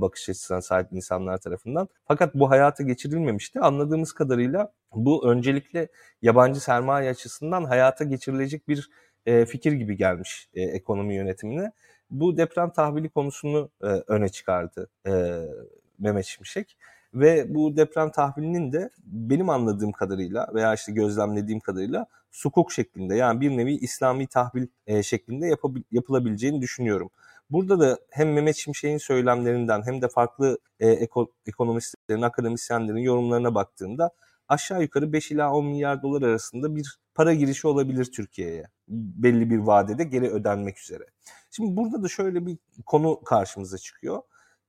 bakış 0.00 0.28
açısına 0.28 0.62
sahip 0.62 0.92
insanlar 0.92 1.38
tarafından. 1.38 1.88
Fakat 2.04 2.34
bu 2.34 2.50
hayata 2.50 2.82
geçirilmemişti. 2.82 3.60
Anladığımız 3.60 4.12
kadarıyla 4.12 4.72
bu 4.94 5.30
öncelikle 5.30 5.88
yabancı 6.22 6.60
sermaye 6.60 7.10
açısından 7.10 7.64
hayata 7.64 8.04
geçirilecek 8.04 8.68
bir 8.68 8.90
e, 9.26 9.46
fikir 9.46 9.72
gibi 9.72 9.96
gelmiş 9.96 10.48
e, 10.54 10.62
ekonomi 10.62 11.14
yönetimine. 11.14 11.72
Bu 12.10 12.36
deprem 12.36 12.70
tahvili 12.70 13.08
konusunu 13.08 13.70
e, 13.82 13.86
öne 13.86 14.28
çıkardı 14.28 14.88
e, 15.06 15.40
Mehmet 15.98 16.24
Şimşek. 16.24 16.76
Ve 17.14 17.54
bu 17.54 17.76
deprem 17.76 18.10
tahvilinin 18.10 18.72
de 18.72 18.90
benim 19.04 19.50
anladığım 19.50 19.92
kadarıyla 19.92 20.48
veya 20.54 20.74
işte 20.74 20.92
gözlemlediğim 20.92 21.60
kadarıyla 21.60 22.06
sukuk 22.30 22.72
şeklinde 22.72 23.14
yani 23.14 23.40
bir 23.40 23.56
nevi 23.56 23.74
İslami 23.74 24.26
tahvil 24.26 24.66
e, 24.86 25.02
şeklinde 25.02 25.56
yapılabileceğini 25.92 26.60
düşünüyorum. 26.60 27.10
Burada 27.50 27.80
da 27.80 27.98
hem 28.10 28.32
Mehmet 28.32 28.56
Şimşek'in 28.56 28.98
söylemlerinden 28.98 29.82
hem 29.86 30.02
de 30.02 30.08
farklı 30.08 30.58
e, 30.80 30.88
eko, 30.88 31.32
ekonomistlerin, 31.46 32.22
akademisyenlerin 32.22 32.98
yorumlarına 32.98 33.54
baktığımda 33.54 34.10
aşağı 34.48 34.82
yukarı 34.82 35.12
5 35.12 35.30
ila 35.30 35.52
10 35.52 35.66
milyar 35.66 36.02
dolar 36.02 36.22
arasında 36.22 36.76
bir 36.76 36.98
para 37.14 37.34
girişi 37.34 37.66
olabilir 37.66 38.04
Türkiye'ye 38.04 38.64
belli 38.88 39.50
bir 39.50 39.58
vadede 39.58 40.04
geri 40.04 40.30
ödenmek 40.30 40.78
üzere. 40.78 41.04
Şimdi 41.50 41.76
burada 41.76 42.02
da 42.02 42.08
şöyle 42.08 42.46
bir 42.46 42.58
konu 42.86 43.20
karşımıza 43.24 43.78
çıkıyor. 43.78 44.22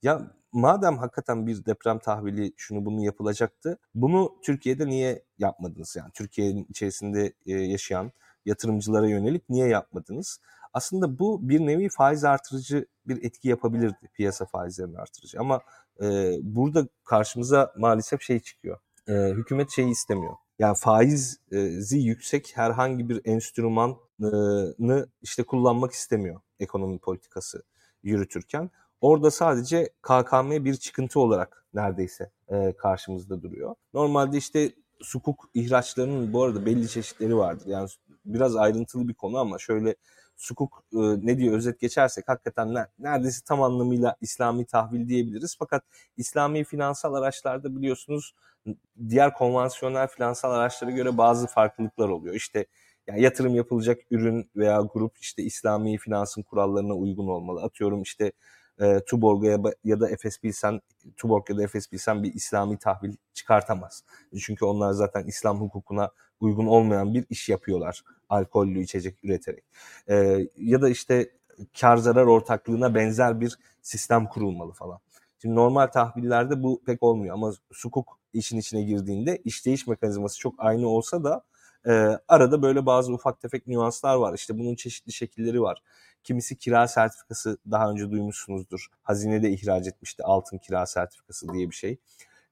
Ya 0.04 0.32
madem 0.52 0.98
hakikaten 0.98 1.48
bir 1.48 1.66
deprem 1.66 2.00
tahvili 2.00 2.54
şunu 2.58 2.86
bunu 2.86 3.06
yapılacaktı, 3.06 3.78
bunu 3.96 4.36
Türkiye'de 4.44 4.88
niye 4.88 5.24
yapmadınız? 5.38 5.96
Yani 5.96 6.12
Türkiye'nin 6.14 6.66
içerisinde 6.70 7.34
yaşayan 7.46 8.12
yatırımcılara 8.46 9.10
yönelik 9.10 9.50
niye 9.50 9.68
yapmadınız? 9.68 10.40
Aslında 10.78 11.20
bu 11.20 11.50
bir 11.50 11.60
nevi 11.60 11.90
faiz 11.90 12.24
artırıcı 12.24 12.86
bir 13.08 13.24
etki 13.24 13.50
yapabilirdi 13.50 14.10
piyasa 14.14 14.46
faizlerini 14.46 14.98
artırıcı. 14.98 15.40
Ama 15.40 15.62
e, 16.02 16.34
burada 16.42 16.88
karşımıza 17.04 17.74
maalesef 17.78 18.22
şey 18.22 18.40
çıkıyor. 18.40 18.80
E, 19.08 19.14
hükümet 19.14 19.72
şeyi 19.72 19.90
istemiyor. 19.90 20.34
Yani 20.60 20.76
faizi 20.76 21.98
yüksek 21.98 22.58
herhangi 22.58 23.10
bir 23.10 23.22
enstrümanı 23.26 25.08
işte 25.22 25.44
kullanmak 25.44 25.92
istemiyor 25.92 26.42
ekonomi 26.60 27.00
politikası 27.00 27.64
yürütürken. 28.04 28.70
Orada 29.02 29.32
sadece 29.32 29.90
KKM 30.02 30.66
bir 30.66 30.76
çıkıntı 30.76 31.20
olarak 31.20 31.66
neredeyse 31.74 32.32
e, 32.50 32.74
karşımızda 32.78 33.42
duruyor. 33.42 33.76
Normalde 33.94 34.38
işte 34.38 34.72
sukuk 35.02 35.50
ihraçlarının 35.54 36.34
bu 36.34 36.44
arada 36.44 36.66
belli 36.66 36.90
çeşitleri 36.90 37.38
vardır. 37.38 37.68
Yani 37.68 37.90
biraz 38.26 38.56
ayrıntılı 38.56 39.08
bir 39.08 39.14
konu 39.14 39.38
ama 39.38 39.60
şöyle 39.60 39.96
sukuk 40.38 40.84
e, 40.94 40.98
ne 40.98 41.38
diye 41.38 41.52
özet 41.52 41.80
geçersek 41.80 42.28
hakikaten 42.28 42.74
ne, 42.74 42.88
neredeyse 43.00 43.42
tam 43.46 43.62
anlamıyla 43.62 44.16
İslami 44.22 44.66
tahvil 44.66 45.08
diyebiliriz. 45.08 45.56
Fakat 45.60 45.84
İslami 46.18 46.64
finansal 46.64 47.14
araçlarda 47.14 47.76
biliyorsunuz 47.76 48.34
diğer 49.10 49.34
konvansiyonel 49.34 50.08
finansal 50.08 50.52
araçlara 50.52 50.92
göre 50.92 51.18
bazı 51.18 51.48
farklılıklar 51.48 52.10
oluyor. 52.10 52.36
İşte 52.36 52.66
yani 53.08 53.22
yatırım 53.22 53.56
yapılacak 53.56 54.00
ürün 54.12 54.52
veya 54.56 54.82
grup 54.94 55.18
işte 55.18 55.44
İslami 55.44 55.98
finansın 55.98 56.42
kurallarına 56.44 56.94
uygun 56.94 57.28
olmalı. 57.28 57.62
Atıyorum 57.62 58.02
işte 58.02 58.32
e, 58.82 59.00
Tuborg'a 59.08 59.48
ya, 59.48 59.60
ya 59.84 60.00
da 60.00 60.10
Efes 60.10 60.44
Bilsen, 60.44 60.82
Tuborg 61.18 61.50
ya 61.50 61.58
da 61.58 61.64
Efes 61.64 61.92
Bilsen 61.92 62.24
bir 62.24 62.34
İslami 62.34 62.78
tahvil 62.78 63.16
çıkartamaz. 63.34 64.04
Çünkü 64.40 64.66
onlar 64.66 64.92
zaten 64.92 65.24
İslam 65.24 65.62
hukukuna 65.62 66.12
uygun 66.40 66.68
olmayan 66.68 67.14
bir 67.14 67.26
iş 67.30 67.50
yapıyorlar 67.50 68.04
alkollü 68.30 68.82
içecek 68.82 69.24
üreterek. 69.24 69.64
E, 70.10 70.48
ya 70.58 70.82
da 70.82 70.90
işte 70.90 71.32
kar 71.80 71.98
zarar 71.98 72.26
ortaklığına 72.26 72.96
benzer 72.96 73.42
bir 73.42 73.58
sistem 73.82 74.26
kurulmalı 74.26 74.72
falan. 74.72 75.00
Şimdi 75.42 75.56
normal 75.56 75.88
tahvillerde 75.88 76.64
bu 76.64 76.82
pek 76.86 77.04
olmuyor 77.04 77.34
ama 77.34 77.54
sukuk 77.72 78.20
işin 78.34 78.58
içine 78.58 78.84
girdiğinde 78.84 79.38
işleyiş 79.38 79.88
mekanizması 79.88 80.40
çok 80.40 80.54
aynı 80.58 80.88
olsa 80.88 81.24
da 81.24 81.44
e, 81.88 82.20
arada 82.28 82.62
böyle 82.62 82.86
bazı 82.86 83.14
ufak 83.14 83.42
tefek 83.42 83.68
nüanslar 83.68 84.16
var. 84.16 84.34
İşte 84.34 84.60
bunun 84.60 84.76
çeşitli 84.76 85.14
şekilleri 85.14 85.62
var. 85.62 85.84
Kimisi 86.28 86.58
kira 86.58 86.88
sertifikası 86.88 87.58
daha 87.72 87.92
önce 87.92 88.12
duymuşsunuzdur. 88.12 88.88
Hazinede 89.04 89.50
ihraç 89.50 89.88
etmişti 89.88 90.24
altın 90.24 90.58
kira 90.58 90.86
sertifikası 90.86 91.54
diye 91.54 91.70
bir 91.70 91.76
şey. 91.76 91.98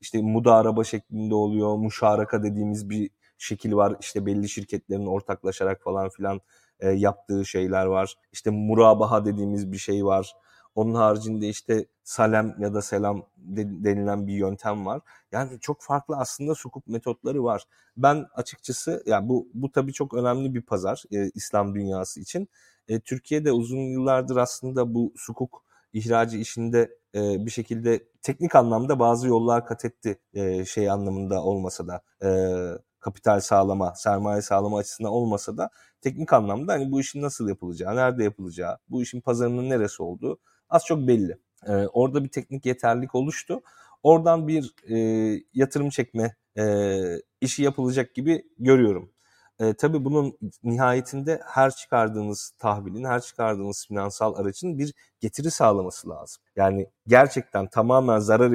İşte 0.02 0.22
muda 0.22 0.56
araba 0.56 0.84
şeklinde 0.84 1.36
oluyor. 1.36 1.76
Muşaraka 1.76 2.44
dediğimiz 2.44 2.90
bir 2.90 3.10
şekil 3.38 3.74
var. 3.74 3.96
İşte 4.00 4.26
belli 4.26 4.50
şirketlerin 4.50 5.06
ortaklaşarak 5.06 5.84
falan 5.84 6.10
filan 6.10 6.42
e, 6.80 6.90
yaptığı 6.90 7.46
şeyler 7.46 7.86
var. 7.86 8.16
İşte 8.32 8.50
murabaha 8.50 9.26
dediğimiz 9.26 9.72
bir 9.72 9.78
şey 9.78 10.06
var. 10.06 10.34
Onun 10.76 10.96
haricinde 10.96 11.50
işte 11.50 11.86
salem 12.04 12.56
ya 12.60 12.74
da 12.74 12.82
selam 12.82 13.26
denilen 13.38 14.28
bir 14.28 14.34
yöntem 14.34 14.86
var. 14.86 15.02
Yani 15.32 15.60
çok 15.60 15.82
farklı 15.82 16.18
aslında 16.18 16.56
sukuk 16.56 16.88
metotları 16.88 17.44
var. 17.44 17.64
Ben 17.98 18.26
açıkçası 18.36 19.04
yani 19.06 19.30
bu 19.30 19.48
bu 19.54 19.72
tabii 19.72 19.94
çok 19.94 20.14
önemli 20.14 20.54
bir 20.56 20.62
pazar 20.62 21.04
e, 21.12 21.30
İslam 21.36 21.76
dünyası 21.76 22.20
için. 22.22 22.48
E, 22.88 23.00
Türkiye'de 23.00 23.52
uzun 23.52 23.78
yıllardır 23.78 24.38
aslında 24.38 24.94
bu 24.94 25.14
sukuk 25.18 25.64
ihracı 25.94 26.38
işinde 26.38 26.98
e, 27.16 27.46
bir 27.46 27.52
şekilde 27.52 28.04
teknik 28.22 28.56
anlamda 28.56 29.00
bazı 29.00 29.28
yollar 29.28 29.66
kat 29.66 29.86
etti 29.86 30.20
e, 30.34 30.66
şey 30.66 30.90
anlamında 30.90 31.44
olmasa 31.44 31.88
da 31.88 32.02
e, 32.24 32.30
kapital 33.00 33.40
sağlama, 33.40 33.96
sermaye 33.96 34.42
sağlama 34.42 34.78
açısından 34.78 35.12
olmasa 35.12 35.58
da 35.58 35.70
teknik 36.02 36.34
anlamda 36.34 36.74
hani 36.74 36.92
bu 36.92 37.02
işin 37.02 37.22
nasıl 37.22 37.50
yapılacağı, 37.50 37.96
nerede 37.96 38.24
yapılacağı, 38.24 38.78
bu 38.90 39.02
işin 39.02 39.22
pazarının 39.22 39.70
neresi 39.70 40.04
olduğu 40.04 40.40
az 40.76 40.86
çok 40.86 41.08
belli. 41.08 41.38
E, 41.68 41.72
orada 41.72 42.24
bir 42.24 42.30
teknik 42.30 42.66
yeterlilik 42.66 43.16
oluştu. 43.16 43.62
Oradan 44.04 44.48
bir 44.48 44.74
e, 44.90 44.98
yatırım 45.54 45.90
çekme 45.90 46.36
e, 46.58 46.64
işi 47.42 47.64
yapılacak 47.64 48.16
gibi 48.16 48.44
görüyorum. 48.60 49.12
E, 49.60 49.74
tabii 49.74 50.06
bunun 50.06 50.38
nihayetinde 50.64 51.42
her 51.46 51.72
çıkardığınız 51.72 52.52
tahvilin, 52.60 53.04
her 53.04 53.22
çıkardığınız 53.22 53.86
finansal 53.88 54.36
aracın 54.36 54.80
bir 54.80 54.94
getiri 55.20 55.52
sağlaması 55.52 56.10
lazım. 56.10 56.44
Yani 56.56 56.88
gerçekten 57.08 57.68
tamamen 57.68 58.20
zarar 58.20 58.52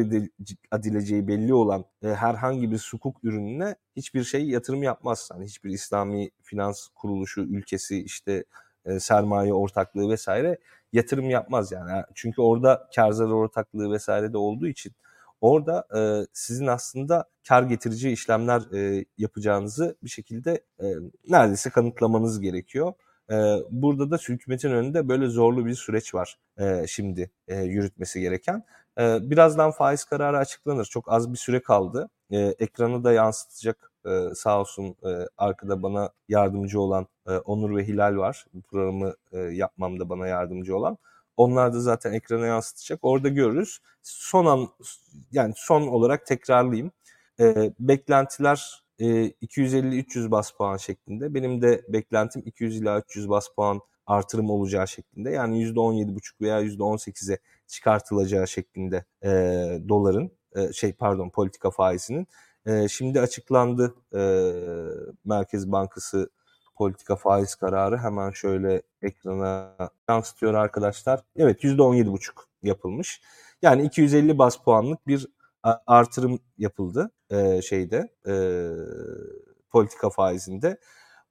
edileceği 0.72 1.28
belli 1.28 1.54
olan 1.54 1.84
e, 2.02 2.08
herhangi 2.08 2.70
bir 2.70 2.78
sukuk 2.78 3.24
ürününe 3.24 3.76
hiçbir 3.96 4.24
şey 4.24 4.48
yatırım 4.48 4.82
yapmaz. 4.82 5.28
Yani 5.32 5.44
hiçbir 5.44 5.70
İslami 5.70 6.30
finans 6.42 6.88
kuruluşu, 6.88 7.40
ülkesi, 7.40 8.02
işte 8.02 8.44
e, 8.84 9.00
sermaye 9.00 9.54
ortaklığı 9.54 10.10
vesaire 10.10 10.58
yatırım 10.92 11.30
yapmaz 11.30 11.73
yani. 11.73 12.04
Çünkü 12.14 12.42
orada 12.42 12.88
kar 12.97 13.11
zarar 13.11 13.30
ortaklığı 13.30 13.92
vesaire 13.92 14.32
de 14.32 14.38
olduğu 14.38 14.66
için 14.66 14.92
orada 15.40 15.87
e, 15.97 16.26
sizin 16.32 16.66
aslında 16.66 17.25
kar 17.49 17.62
getirici 17.62 18.11
işlemler 18.11 18.62
e, 18.75 19.04
yapacağınızı 19.18 19.97
bir 20.02 20.11
şekilde 20.11 20.64
e, 20.80 20.87
neredeyse 21.28 21.70
kanıtlamanız 21.70 22.40
gerekiyor. 22.40 22.92
E, 23.30 23.35
burada 23.70 24.11
da 24.11 24.16
hükümetin 24.16 24.70
önünde 24.70 25.09
böyle 25.09 25.26
zorlu 25.26 25.66
bir 25.66 25.75
süreç 25.75 26.14
var 26.14 26.38
e, 26.59 26.87
şimdi 26.87 27.30
e, 27.49 27.62
yürütmesi 27.62 28.20
gereken. 28.20 28.64
E, 28.99 29.30
birazdan 29.30 29.70
faiz 29.70 30.04
kararı 30.04 30.38
açıklanır. 30.38 30.85
Çok 30.85 31.12
az 31.12 31.32
bir 31.32 31.38
süre 31.38 31.62
kaldı. 31.62 32.11
E, 32.30 32.38
ekranı 32.38 33.04
da 33.04 33.12
yansıtacak 33.12 33.89
e, 34.07 34.35
sağ 34.35 34.61
olsun 34.61 34.97
e, 35.04 35.26
arkada 35.38 35.83
bana 35.83 36.11
yardımcı 36.28 36.80
olan 36.80 37.07
e, 37.28 37.30
Onur 37.33 37.76
ve 37.76 37.87
Hilal 37.87 38.16
var. 38.16 38.47
Bu 38.54 38.62
programı 38.62 39.14
e, 39.33 39.38
yapmamda 39.38 40.09
bana 40.09 40.26
yardımcı 40.26 40.76
olan. 40.76 40.99
Onlar 41.37 41.75
da 41.75 41.80
zaten 41.80 42.12
ekrana 42.12 42.47
yansıtacak. 42.47 42.99
Orada 43.02 43.28
görürüz. 43.28 43.78
Son 44.02 44.47
an 44.47 44.69
yani 45.33 45.52
son 45.57 45.87
olarak 45.87 46.26
tekrarlayayım. 46.26 46.92
E, 47.40 47.73
beklentiler 47.80 48.83
e, 48.99 49.04
250-300 49.42 50.30
bas 50.30 50.50
puan 50.50 50.76
şeklinde. 50.76 51.35
Benim 51.35 51.62
de 51.62 51.85
beklentim 51.88 52.42
200 52.45 52.80
ila 52.80 52.99
300 52.99 53.28
bas 53.28 53.49
puan 53.57 53.80
artırım 54.07 54.50
olacağı 54.50 54.88
şeklinde. 54.88 55.30
Yani 55.30 55.62
%17,5 55.64 56.40
veya 56.40 56.62
%18'e 56.62 57.38
çıkartılacağı 57.66 58.49
şeklinde 58.49 59.04
e, 59.25 59.28
doların 59.88 60.30
e, 60.57 60.73
şey 60.73 60.92
pardon 60.92 61.30
politika 61.30 61.71
faizinin. 61.71 62.26
E, 62.66 62.88
şimdi 62.88 63.20
açıklandı 63.20 63.94
e, 64.14 64.20
Merkez 65.24 65.72
Bankası 65.72 66.30
politika 66.76 67.16
faiz 67.16 67.54
kararı 67.54 67.98
hemen 67.98 68.30
şöyle 68.30 68.82
ekrana 69.02 69.76
yansıtıyor 70.08 70.54
arkadaşlar. 70.54 71.20
Evet 71.36 71.64
%17,5 71.64 72.32
yapılmış. 72.62 73.20
Yani 73.62 73.82
250 73.82 74.38
bas 74.38 74.56
puanlık 74.56 75.06
bir 75.06 75.26
artırım 75.86 76.40
yapıldı 76.58 77.10
e, 77.30 77.62
şeyde 77.62 78.08
e, 78.26 78.34
politika 79.70 80.10
faizinde. 80.10 80.78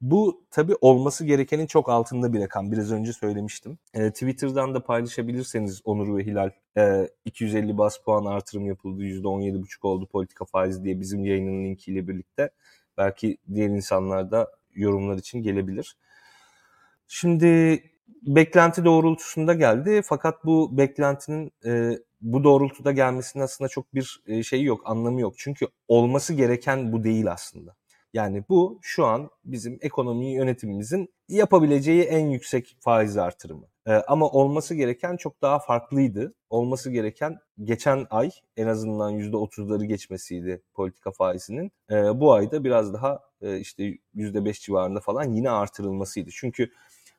Bu 0.01 0.43
tabi 0.51 0.75
olması 0.81 1.25
gerekenin 1.25 1.67
çok 1.67 1.89
altında 1.89 2.33
bir 2.33 2.39
rakam. 2.41 2.71
Biraz 2.71 2.91
önce 2.91 3.13
söylemiştim. 3.13 3.77
E, 3.93 4.11
Twitter'dan 4.11 4.73
da 4.73 4.83
paylaşabilirseniz 4.83 5.81
Onur 5.85 6.17
ve 6.17 6.25
Hilal 6.25 6.49
e, 6.77 7.09
250 7.25 7.77
bas 7.77 7.97
puan 7.97 8.25
artırım 8.25 8.65
yapıldı. 8.65 9.03
%17,5 9.03 9.87
oldu 9.87 10.07
politika 10.07 10.45
faizi 10.45 10.83
diye 10.83 10.99
bizim 10.99 11.25
yayının 11.25 11.65
linkiyle 11.65 12.07
birlikte. 12.07 12.49
Belki 12.97 13.37
diğer 13.53 13.69
insanlar 13.69 14.31
da 14.31 14.51
yorumlar 14.75 15.17
için 15.17 15.43
gelebilir. 15.43 15.97
Şimdi 17.07 17.83
beklenti 18.21 18.85
doğrultusunda 18.85 19.53
geldi 19.53 20.01
fakat 20.05 20.45
bu 20.45 20.77
beklentinin 20.77 21.51
e, 21.65 21.91
bu 22.21 22.43
doğrultuda 22.43 22.91
gelmesinin 22.91 23.43
aslında 23.43 23.67
çok 23.67 23.95
bir 23.95 24.21
e, 24.27 24.43
şeyi 24.43 24.65
yok, 24.65 24.81
anlamı 24.85 25.21
yok. 25.21 25.33
Çünkü 25.37 25.67
olması 25.87 26.33
gereken 26.33 26.91
bu 26.91 27.03
değil 27.03 27.31
aslında. 27.31 27.75
Yani 28.13 28.43
bu 28.49 28.79
şu 28.81 29.05
an 29.05 29.29
bizim 29.45 29.77
ekonomi 29.81 30.33
yönetimimizin 30.33 31.09
yapabileceği 31.27 32.03
en 32.03 32.27
yüksek 32.27 32.77
faiz 32.79 33.17
artırımı. 33.17 33.67
Ee, 33.87 33.93
ama 33.93 34.29
olması 34.29 34.75
gereken 34.75 35.17
çok 35.17 35.41
daha 35.41 35.59
farklıydı. 35.59 36.33
Olması 36.49 36.91
gereken 36.91 37.39
geçen 37.63 38.07
ay 38.09 38.31
en 38.57 38.67
azından 38.67 39.13
%30'ları 39.13 39.85
geçmesiydi 39.85 40.61
politika 40.73 41.11
faizinin. 41.11 41.71
Ee, 41.91 42.19
bu 42.19 42.33
ayda 42.33 42.63
biraz 42.63 42.93
daha 42.93 43.19
e, 43.41 43.57
işte 43.59 43.97
%5 44.15 44.61
civarında 44.61 44.99
falan 44.99 45.33
yine 45.33 45.49
artırılmasıydı. 45.49 46.29
Çünkü 46.33 46.71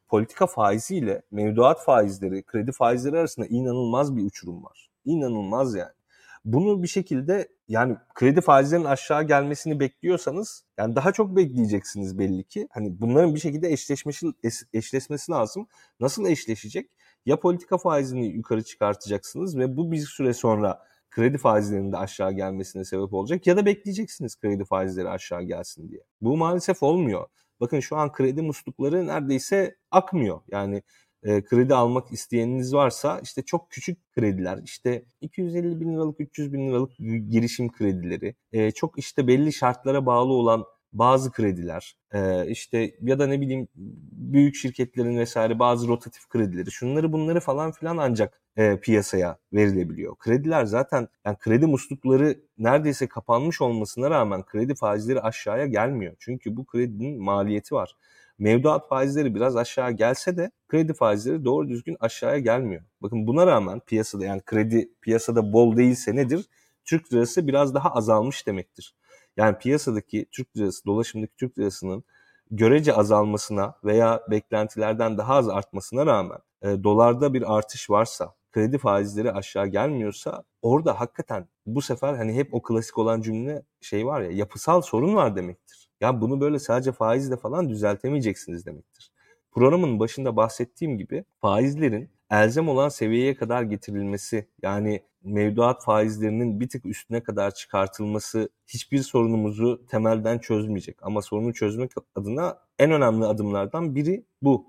politika 0.08 0.46
faiziyle 0.46 1.22
mevduat 1.30 1.84
faizleri, 1.84 2.42
kredi 2.42 2.72
faizleri 2.72 3.18
arasında 3.18 3.46
inanılmaz 3.46 4.16
bir 4.16 4.22
uçurum 4.22 4.64
var. 4.64 4.90
İnanılmaz 5.04 5.74
yani. 5.74 5.99
Bunu 6.44 6.82
bir 6.82 6.88
şekilde 6.88 7.48
yani 7.68 7.96
kredi 8.14 8.40
faizlerinin 8.40 8.86
aşağı 8.86 9.22
gelmesini 9.22 9.80
bekliyorsanız 9.80 10.64
yani 10.78 10.96
daha 10.96 11.12
çok 11.12 11.36
bekleyeceksiniz 11.36 12.18
belli 12.18 12.44
ki. 12.44 12.68
Hani 12.70 13.00
bunların 13.00 13.34
bir 13.34 13.40
şekilde 13.40 13.72
eşleşmesi, 13.72 14.26
eşleşmesi 14.72 15.32
lazım. 15.32 15.66
Nasıl 16.00 16.26
eşleşecek? 16.26 16.90
Ya 17.26 17.40
politika 17.40 17.78
faizini 17.78 18.26
yukarı 18.26 18.64
çıkartacaksınız 18.64 19.58
ve 19.58 19.76
bu 19.76 19.92
bir 19.92 19.98
süre 19.98 20.34
sonra 20.34 20.82
kredi 21.10 21.38
faizlerinin 21.38 21.92
de 21.92 21.96
aşağı 21.96 22.32
gelmesine 22.32 22.84
sebep 22.84 23.14
olacak 23.14 23.46
ya 23.46 23.56
da 23.56 23.66
bekleyeceksiniz 23.66 24.36
kredi 24.40 24.64
faizleri 24.64 25.08
aşağı 25.08 25.42
gelsin 25.42 25.88
diye. 25.88 26.00
Bu 26.20 26.36
maalesef 26.36 26.82
olmuyor. 26.82 27.26
Bakın 27.60 27.80
şu 27.80 27.96
an 27.96 28.12
kredi 28.12 28.42
muslukları 28.42 29.06
neredeyse 29.06 29.76
akmıyor. 29.90 30.40
Yani 30.50 30.82
e, 31.22 31.44
kredi 31.44 31.74
almak 31.74 32.12
isteyeniniz 32.12 32.74
varsa 32.74 33.20
işte 33.22 33.42
çok 33.42 33.70
küçük 33.70 34.12
krediler 34.12 34.60
işte 34.64 35.04
250 35.20 35.80
bin 35.80 35.94
liralık 35.94 36.20
300 36.20 36.52
bin 36.52 36.68
liralık 36.68 36.96
girişim 37.30 37.72
kredileri 37.72 38.34
e, 38.52 38.70
çok 38.70 38.98
işte 38.98 39.26
belli 39.26 39.52
şartlara 39.52 40.06
bağlı 40.06 40.32
olan 40.32 40.64
bazı 40.92 41.32
krediler 41.32 41.96
e, 42.14 42.46
işte 42.50 42.96
ya 43.02 43.18
da 43.18 43.26
ne 43.26 43.40
bileyim 43.40 43.68
büyük 44.12 44.54
şirketlerin 44.54 45.18
vesaire 45.18 45.58
bazı 45.58 45.88
rotatif 45.88 46.28
kredileri 46.28 46.70
şunları 46.70 47.12
bunları 47.12 47.40
falan 47.40 47.72
filan 47.72 47.96
ancak 47.96 48.40
e, 48.56 48.80
piyasaya 48.80 49.38
verilebiliyor. 49.52 50.16
Krediler 50.16 50.64
zaten 50.64 51.08
yani 51.26 51.36
kredi 51.36 51.66
muslukları 51.66 52.40
neredeyse 52.58 53.06
kapanmış 53.08 53.60
olmasına 53.60 54.10
rağmen 54.10 54.44
kredi 54.44 54.74
faizleri 54.74 55.20
aşağıya 55.20 55.66
gelmiyor. 55.66 56.16
Çünkü 56.18 56.56
bu 56.56 56.64
kredinin 56.66 57.22
maliyeti 57.22 57.74
var 57.74 57.96
mevduat 58.40 58.88
faizleri 58.88 59.34
biraz 59.34 59.56
aşağı 59.56 59.92
gelse 59.92 60.36
de 60.36 60.50
kredi 60.68 60.94
faizleri 60.94 61.44
doğru 61.44 61.68
düzgün 61.68 61.96
aşağıya 62.00 62.38
gelmiyor. 62.38 62.82
Bakın 63.02 63.26
buna 63.26 63.46
rağmen 63.46 63.80
piyasada 63.80 64.24
yani 64.24 64.42
kredi 64.46 64.90
piyasada 65.02 65.52
bol 65.52 65.76
değilse 65.76 66.16
nedir? 66.16 66.46
Türk 66.84 67.12
lirası 67.12 67.46
biraz 67.46 67.74
daha 67.74 67.90
azalmış 67.90 68.46
demektir. 68.46 68.94
Yani 69.36 69.58
piyasadaki 69.58 70.26
Türk 70.32 70.56
lirası, 70.56 70.84
dolaşımdaki 70.86 71.36
Türk 71.36 71.58
lirasının 71.58 72.04
görece 72.50 72.94
azalmasına 72.94 73.74
veya 73.84 74.22
beklentilerden 74.30 75.18
daha 75.18 75.34
az 75.34 75.48
artmasına 75.48 76.06
rağmen 76.06 76.38
e, 76.62 76.84
dolarda 76.84 77.34
bir 77.34 77.56
artış 77.56 77.90
varsa, 77.90 78.34
kredi 78.52 78.78
faizleri 78.78 79.32
aşağı 79.32 79.66
gelmiyorsa 79.66 80.44
orada 80.62 81.00
hakikaten 81.00 81.48
bu 81.66 81.82
sefer 81.82 82.14
hani 82.14 82.34
hep 82.34 82.54
o 82.54 82.62
klasik 82.62 82.98
olan 82.98 83.20
cümle 83.20 83.62
şey 83.80 84.06
var 84.06 84.20
ya 84.20 84.30
yapısal 84.30 84.80
sorun 84.82 85.14
var 85.14 85.36
demektir. 85.36 85.79
Ya 86.00 86.20
bunu 86.20 86.40
böyle 86.40 86.58
sadece 86.58 86.92
faizle 86.92 87.36
falan 87.36 87.68
düzeltemeyeceksiniz 87.68 88.66
demektir. 88.66 89.12
Programın 89.52 90.00
başında 90.00 90.36
bahsettiğim 90.36 90.98
gibi 90.98 91.24
faizlerin 91.40 92.10
elzem 92.30 92.68
olan 92.68 92.88
seviyeye 92.88 93.34
kadar 93.34 93.62
getirilmesi 93.62 94.48
yani 94.62 95.02
mevduat 95.24 95.84
faizlerinin 95.84 96.60
bir 96.60 96.68
tık 96.68 96.86
üstüne 96.86 97.22
kadar 97.22 97.54
çıkartılması 97.54 98.48
hiçbir 98.66 98.98
sorunumuzu 99.02 99.86
temelden 99.86 100.38
çözmeyecek. 100.38 100.96
Ama 101.02 101.22
sorunu 101.22 101.54
çözmek 101.54 101.90
adına 102.14 102.58
en 102.78 102.90
önemli 102.90 103.24
adımlardan 103.24 103.94
biri 103.94 104.24
bu. 104.42 104.66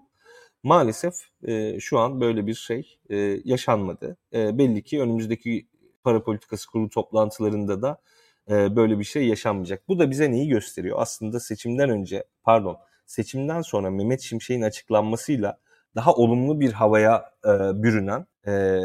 Maalesef 0.63 1.13
e, 1.43 1.79
şu 1.79 1.99
an 1.99 2.21
böyle 2.21 2.47
bir 2.47 2.53
şey 2.53 2.99
e, 3.09 3.15
yaşanmadı. 3.45 4.17
E, 4.33 4.57
belli 4.57 4.83
ki 4.83 5.01
önümüzdeki 5.01 5.67
para 6.03 6.23
politikası 6.23 6.71
kurulu 6.71 6.89
toplantılarında 6.89 7.81
da 7.81 8.01
e, 8.49 8.75
böyle 8.75 8.99
bir 8.99 9.03
şey 9.03 9.27
yaşanmayacak. 9.27 9.87
Bu 9.87 9.99
da 9.99 10.11
bize 10.11 10.31
neyi 10.31 10.47
gösteriyor? 10.49 10.97
Aslında 10.99 11.39
seçimden 11.39 11.89
önce, 11.89 12.23
pardon, 12.43 12.77
seçimden 13.05 13.61
sonra 13.61 13.89
Mehmet 13.89 14.21
Şimşek'in 14.21 14.61
açıklanmasıyla 14.61 15.57
daha 15.95 16.13
olumlu 16.13 16.59
bir 16.59 16.71
havaya 16.71 17.31
e, 17.45 17.49
bürünen 17.83 18.25
e, 18.47 18.79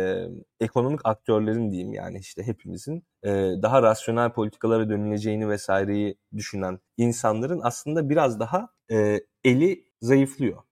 ekonomik 0.61 1.01
aktörlerin 1.05 1.73
diyeyim 1.73 1.93
yani 1.93 2.19
işte 2.19 2.43
hepimizin 2.43 3.05
e, 3.23 3.31
daha 3.63 3.83
rasyonel 3.83 4.33
politikalara 4.33 4.89
dönüleceğini 4.89 5.49
vesaireyi 5.49 6.17
düşünen 6.37 6.79
insanların 6.97 7.61
aslında 7.63 8.09
biraz 8.09 8.41
daha 8.41 8.69
e, 8.91 9.21
eli 9.45 9.85
zayıflıyor. 10.01 10.63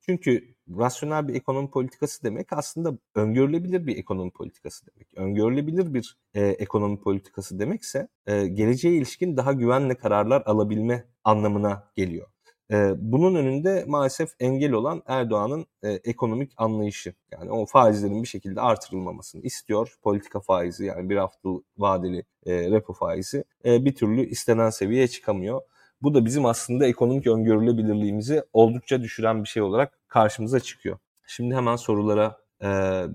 Çünkü 0.00 0.53
rasyonel 0.68 1.28
bir 1.28 1.34
ekonomi 1.34 1.70
politikası 1.70 2.22
demek 2.24 2.52
aslında 2.52 2.98
öngörülebilir 3.14 3.86
bir 3.86 3.96
ekonomi 3.96 4.30
politikası 4.30 4.86
demek. 4.86 5.08
Öngörülebilir 5.16 5.94
bir 5.94 6.16
e, 6.34 6.46
ekonomi 6.46 7.00
politikası 7.00 7.58
demekse 7.58 8.08
e, 8.26 8.46
geleceğe 8.46 8.96
ilişkin 8.96 9.36
daha 9.36 9.52
güvenli 9.52 9.94
kararlar 9.94 10.42
alabilme 10.46 11.04
anlamına 11.24 11.90
geliyor. 11.96 12.28
E, 12.70 12.92
bunun 12.98 13.34
önünde 13.34 13.84
maalesef 13.86 14.30
engel 14.40 14.72
olan 14.72 15.02
Erdoğan'ın 15.06 15.66
e, 15.82 15.90
ekonomik 15.90 16.52
anlayışı. 16.56 17.14
Yani 17.32 17.50
o 17.50 17.66
faizlerin 17.66 18.22
bir 18.22 18.28
şekilde 18.28 18.60
artırılmamasını 18.60 19.42
istiyor. 19.42 19.94
Politika 20.02 20.40
faizi 20.40 20.84
yani 20.84 21.10
bir 21.10 21.16
hafta 21.16 21.48
vadeli 21.78 22.24
e, 22.46 22.70
repo 22.70 22.92
faizi 22.92 23.44
e, 23.64 23.84
bir 23.84 23.94
türlü 23.94 24.28
istenen 24.28 24.70
seviyeye 24.70 25.08
çıkamıyor. 25.08 25.60
Bu 26.04 26.14
da 26.14 26.24
bizim 26.24 26.46
aslında 26.46 26.86
ekonomik 26.86 27.26
öngörülebilirliğimizi 27.26 28.42
oldukça 28.52 29.02
düşüren 29.02 29.44
bir 29.44 29.48
şey 29.48 29.62
olarak 29.62 29.98
karşımıza 30.08 30.60
çıkıyor. 30.60 30.98
Şimdi 31.26 31.54
hemen 31.54 31.76
sorulara 31.76 32.36
e, 32.62 32.66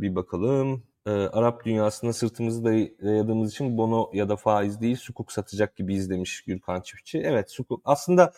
bir 0.01 0.15
bakalım. 0.15 0.83
E, 1.05 1.11
Arap 1.11 1.65
dünyasında 1.65 2.13
sırtımızı 2.13 2.63
dayadığımız 2.65 3.51
için 3.51 3.77
bono 3.77 4.09
ya 4.13 4.29
da 4.29 4.35
faiz 4.35 4.81
değil 4.81 4.95
sukuk 4.95 5.31
satacak 5.31 5.75
gibi 5.75 5.93
izlemiş 5.95 6.41
Gürkan 6.41 6.81
Çiftçi. 6.81 7.19
Evet 7.19 7.51
sukuk 7.51 7.81
aslında 7.85 8.33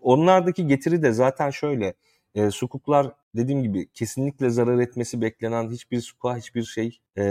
onlardaki 0.00 0.66
getiri 0.66 1.02
de 1.02 1.12
zaten 1.12 1.50
şöyle. 1.50 1.94
E, 2.34 2.50
sukuklar 2.50 3.12
dediğim 3.36 3.62
gibi 3.62 3.88
kesinlikle 3.92 4.50
zarar 4.50 4.78
etmesi 4.78 5.20
beklenen 5.20 5.70
hiçbir 5.70 6.00
sukuğa 6.00 6.36
hiçbir 6.36 6.62
şey 6.62 7.00
e, 7.16 7.24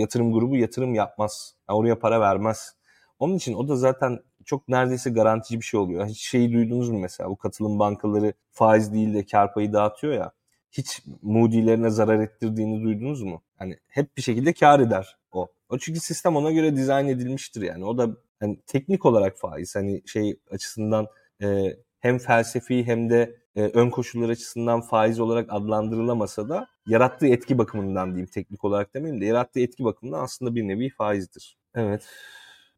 yatırım 0.00 0.32
grubu 0.32 0.56
yatırım 0.56 0.94
yapmaz. 0.94 1.54
Yani 1.68 1.78
oraya 1.78 1.98
para 1.98 2.20
vermez. 2.20 2.76
Onun 3.18 3.36
için 3.36 3.54
o 3.54 3.68
da 3.68 3.76
zaten 3.76 4.18
çok 4.44 4.68
neredeyse 4.68 5.10
garantici 5.10 5.60
bir 5.60 5.64
şey 5.64 5.80
oluyor. 5.80 6.06
Hiç 6.06 6.28
şeyi 6.28 6.52
duydunuz 6.52 6.90
mu 6.90 6.98
mesela 6.98 7.30
bu 7.30 7.36
katılım 7.36 7.78
bankaları 7.78 8.32
faiz 8.50 8.92
değil 8.92 9.14
de 9.14 9.26
kar 9.26 9.54
payı 9.54 9.72
dağıtıyor 9.72 10.12
ya. 10.14 10.32
Hiç 10.72 11.02
Moody'lerine 11.22 11.90
zarar 11.90 12.20
ettirdiğini 12.20 12.82
duydunuz 12.82 13.22
mu? 13.22 13.42
Hani 13.56 13.78
hep 13.88 14.16
bir 14.16 14.22
şekilde 14.22 14.52
kar 14.52 14.80
eder 14.80 15.16
o. 15.32 15.48
O 15.68 15.78
çünkü 15.78 16.00
sistem 16.00 16.36
ona 16.36 16.50
göre 16.50 16.76
dizayn 16.76 17.08
edilmiştir 17.08 17.62
yani. 17.62 17.84
O 17.84 17.98
da 17.98 18.10
hani 18.40 18.60
teknik 18.66 19.06
olarak 19.06 19.38
faiz 19.38 19.76
hani 19.76 20.02
şey 20.06 20.36
açısından 20.50 21.06
e, 21.42 21.76
hem 22.00 22.18
felsefi 22.18 22.86
hem 22.86 23.10
de 23.10 23.36
e, 23.56 23.62
ön 23.62 23.90
koşullar 23.90 24.28
açısından 24.28 24.80
faiz 24.80 25.20
olarak 25.20 25.46
adlandırılamasa 25.52 26.48
da 26.48 26.68
yarattığı 26.86 27.26
etki 27.26 27.58
bakımından 27.58 28.08
diyeyim 28.08 28.30
teknik 28.30 28.64
olarak 28.64 28.94
demeyeyim 28.94 29.20
de 29.20 29.26
yarattığı 29.26 29.60
etki 29.60 29.84
bakımından 29.84 30.20
aslında 30.20 30.54
bir 30.54 30.68
nevi 30.68 30.90
faizdir. 30.90 31.58
Evet. 31.74 32.08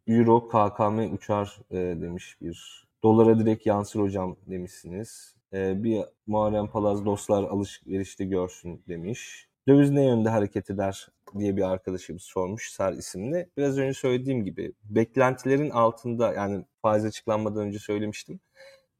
Euro 0.06 0.48
KKM 0.48 1.14
uçar 1.14 1.58
e, 1.70 1.76
demiş 1.76 2.36
bir. 2.40 2.86
Dolara 3.02 3.38
direkt 3.38 3.66
yansır 3.66 4.00
hocam 4.00 4.36
demişsiniz. 4.46 5.34
E, 5.52 5.82
bir 5.82 6.04
Muharrem 6.26 6.66
Palaz 6.66 7.04
dostlar 7.04 7.42
alışverişte 7.42 8.24
görsün 8.24 8.82
demiş. 8.88 9.48
Döviz 9.68 9.90
ne 9.90 10.04
yönde 10.04 10.28
hareket 10.28 10.70
eder 10.70 11.08
diye 11.38 11.56
bir 11.56 11.62
arkadaşımız 11.62 12.22
sormuş 12.22 12.70
Ser 12.70 12.92
isimli. 12.92 13.48
Biraz 13.56 13.78
önce 13.78 13.94
söylediğim 13.94 14.44
gibi 14.44 14.72
beklentilerin 14.84 15.70
altında 15.70 16.32
yani 16.34 16.64
faiz 16.82 17.04
açıklanmadan 17.04 17.66
önce 17.66 17.78
söylemiştim 17.78 18.40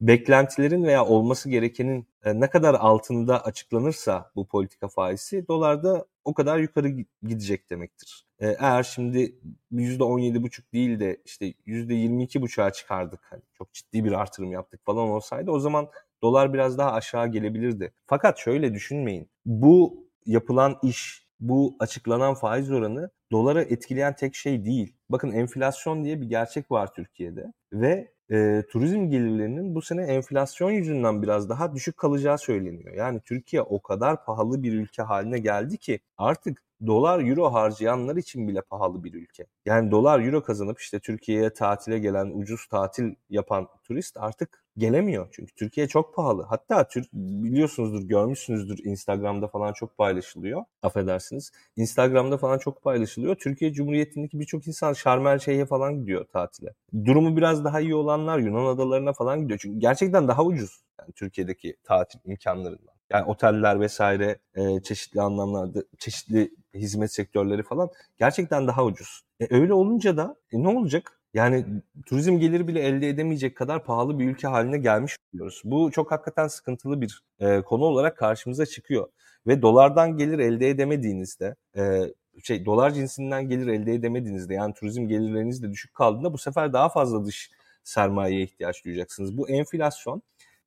beklentilerin 0.01 0.83
veya 0.83 1.05
olması 1.05 1.49
gerekenin 1.49 2.07
e, 2.23 2.39
ne 2.39 2.49
kadar 2.49 2.73
altında 2.73 3.43
açıklanırsa 3.43 4.31
bu 4.35 4.47
politika 4.47 4.87
faizi 4.87 5.47
dolarda 5.47 6.05
o 6.25 6.33
kadar 6.33 6.59
yukarı 6.59 6.89
gidecek 7.23 7.69
demektir. 7.69 8.25
E, 8.39 8.47
eğer 8.59 8.83
şimdi 8.83 9.35
%17,5 9.71 10.73
değil 10.73 10.99
de 10.99 11.21
işte 11.25 11.53
%22,5'a 11.67 12.71
çıkardık 12.71 13.19
hani 13.29 13.41
çok 13.57 13.73
ciddi 13.73 14.05
bir 14.05 14.11
artırım 14.11 14.51
yaptık 14.51 14.85
falan 14.85 15.09
olsaydı 15.09 15.51
o 15.51 15.59
zaman 15.59 15.89
dolar 16.21 16.53
biraz 16.53 16.77
daha 16.77 16.91
aşağı 16.91 17.27
gelebilirdi. 17.27 17.93
Fakat 18.05 18.39
şöyle 18.39 18.73
düşünmeyin. 18.73 19.29
Bu 19.45 20.07
yapılan 20.25 20.79
iş, 20.83 21.27
bu 21.39 21.75
açıklanan 21.79 22.33
faiz 22.33 22.71
oranı 22.71 23.09
dolara 23.31 23.61
etkileyen 23.61 24.15
tek 24.15 24.35
şey 24.35 24.65
değil. 24.65 24.95
Bakın 25.09 25.31
enflasyon 25.31 26.03
diye 26.03 26.21
bir 26.21 26.25
gerçek 26.29 26.71
var 26.71 26.93
Türkiye'de 26.93 27.53
ve 27.73 28.11
e, 28.31 28.63
turizm 28.69 29.09
gelirlerinin 29.09 29.75
bu 29.75 29.81
sene 29.81 30.03
enflasyon 30.03 30.71
yüzünden 30.71 31.21
biraz 31.21 31.49
daha 31.49 31.75
düşük 31.75 31.97
kalacağı 31.97 32.37
söyleniyor. 32.37 32.93
Yani 32.95 33.21
Türkiye 33.25 33.61
o 33.61 33.81
kadar 33.81 34.25
pahalı 34.25 34.63
bir 34.63 34.73
ülke 34.73 35.01
haline 35.01 35.39
geldi 35.39 35.77
ki 35.77 35.99
artık 36.17 36.63
dolar 36.87 37.19
euro 37.29 37.53
harcayanlar 37.53 38.15
için 38.15 38.47
bile 38.47 38.61
pahalı 38.61 39.03
bir 39.03 39.13
ülke. 39.13 39.45
Yani 39.65 39.91
dolar 39.91 40.19
euro 40.19 40.43
kazanıp 40.43 40.79
işte 40.79 40.99
Türkiye'ye 40.99 41.53
tatile 41.53 41.99
gelen 41.99 42.31
ucuz 42.35 42.67
tatil 42.67 43.15
yapan 43.29 43.67
turist 43.83 44.17
artık 44.17 44.63
gelemiyor. 44.77 45.27
Çünkü 45.31 45.55
Türkiye 45.55 45.87
çok 45.87 46.15
pahalı. 46.15 46.43
Hatta 46.43 46.87
Türk 46.87 47.13
biliyorsunuzdur, 47.13 48.01
görmüşsünüzdür 48.01 48.79
Instagram'da 48.83 49.47
falan 49.47 49.73
çok 49.73 49.97
paylaşılıyor. 49.97 50.63
Affedersiniz. 50.81 51.51
Instagram'da 51.75 52.37
falan 52.37 52.57
çok 52.57 52.83
paylaşılıyor. 52.83 53.35
Türkiye 53.35 53.73
Cumhuriyeti'ndeki 53.73 54.39
birçok 54.39 54.67
insan 54.67 54.93
Şarmel 54.93 55.39
Şeyh'e 55.39 55.65
falan 55.65 55.99
gidiyor 55.99 56.25
tatile. 56.25 56.73
Durumu 57.05 57.37
biraz 57.37 57.65
daha 57.65 57.79
iyi 57.79 57.95
olanlar 57.95 58.39
Yunan 58.39 58.65
adalarına 58.65 59.13
falan 59.13 59.41
gidiyor. 59.41 59.59
Çünkü 59.61 59.79
gerçekten 59.79 60.27
daha 60.27 60.43
ucuz 60.43 60.81
yani 60.99 61.11
Türkiye'deki 61.13 61.77
tatil 61.83 62.19
imkanlarından. 62.25 62.97
Yani 63.09 63.25
oteller 63.25 63.79
vesaire 63.79 64.39
e, 64.55 64.81
çeşitli 64.81 65.21
anlamlarda 65.21 65.83
çeşitli 65.97 66.51
hizmet 66.73 67.13
sektörleri 67.13 67.63
falan 67.63 67.89
gerçekten 68.17 68.67
daha 68.67 68.85
ucuz. 68.85 69.21
E, 69.39 69.55
öyle 69.55 69.73
olunca 69.73 70.17
da 70.17 70.35
e, 70.51 70.63
ne 70.63 70.67
olacak? 70.67 71.16
Yani 71.33 71.65
turizm 72.05 72.39
geliri 72.39 72.67
bile 72.67 72.79
elde 72.79 73.09
edemeyecek 73.09 73.57
kadar 73.57 73.85
pahalı 73.85 74.19
bir 74.19 74.25
ülke 74.29 74.47
haline 74.47 74.77
gelmiş 74.77 75.17
oluyoruz. 75.33 75.61
Bu 75.65 75.91
çok 75.91 76.11
hakikaten 76.11 76.47
sıkıntılı 76.47 77.01
bir 77.01 77.21
e, 77.39 77.61
konu 77.61 77.83
olarak 77.83 78.17
karşımıza 78.17 78.65
çıkıyor. 78.65 79.07
Ve 79.47 79.61
dolardan 79.61 80.17
gelir 80.17 80.39
elde 80.39 80.69
edemediğinizde, 80.69 81.55
e, 81.77 82.01
şey 82.43 82.65
dolar 82.65 82.91
cinsinden 82.91 83.49
gelir 83.49 83.67
elde 83.67 83.93
edemediğinizde 83.93 84.53
yani 84.53 84.73
turizm 84.73 85.07
gelirleriniz 85.07 85.63
de 85.63 85.71
düşük 85.71 85.93
kaldığında 85.93 86.33
bu 86.33 86.37
sefer 86.37 86.73
daha 86.73 86.89
fazla 86.89 87.25
dış 87.25 87.51
sermayeye 87.83 88.43
ihtiyaç 88.43 88.85
duyacaksınız. 88.85 89.37
Bu 89.37 89.49
enflasyon 89.49 90.21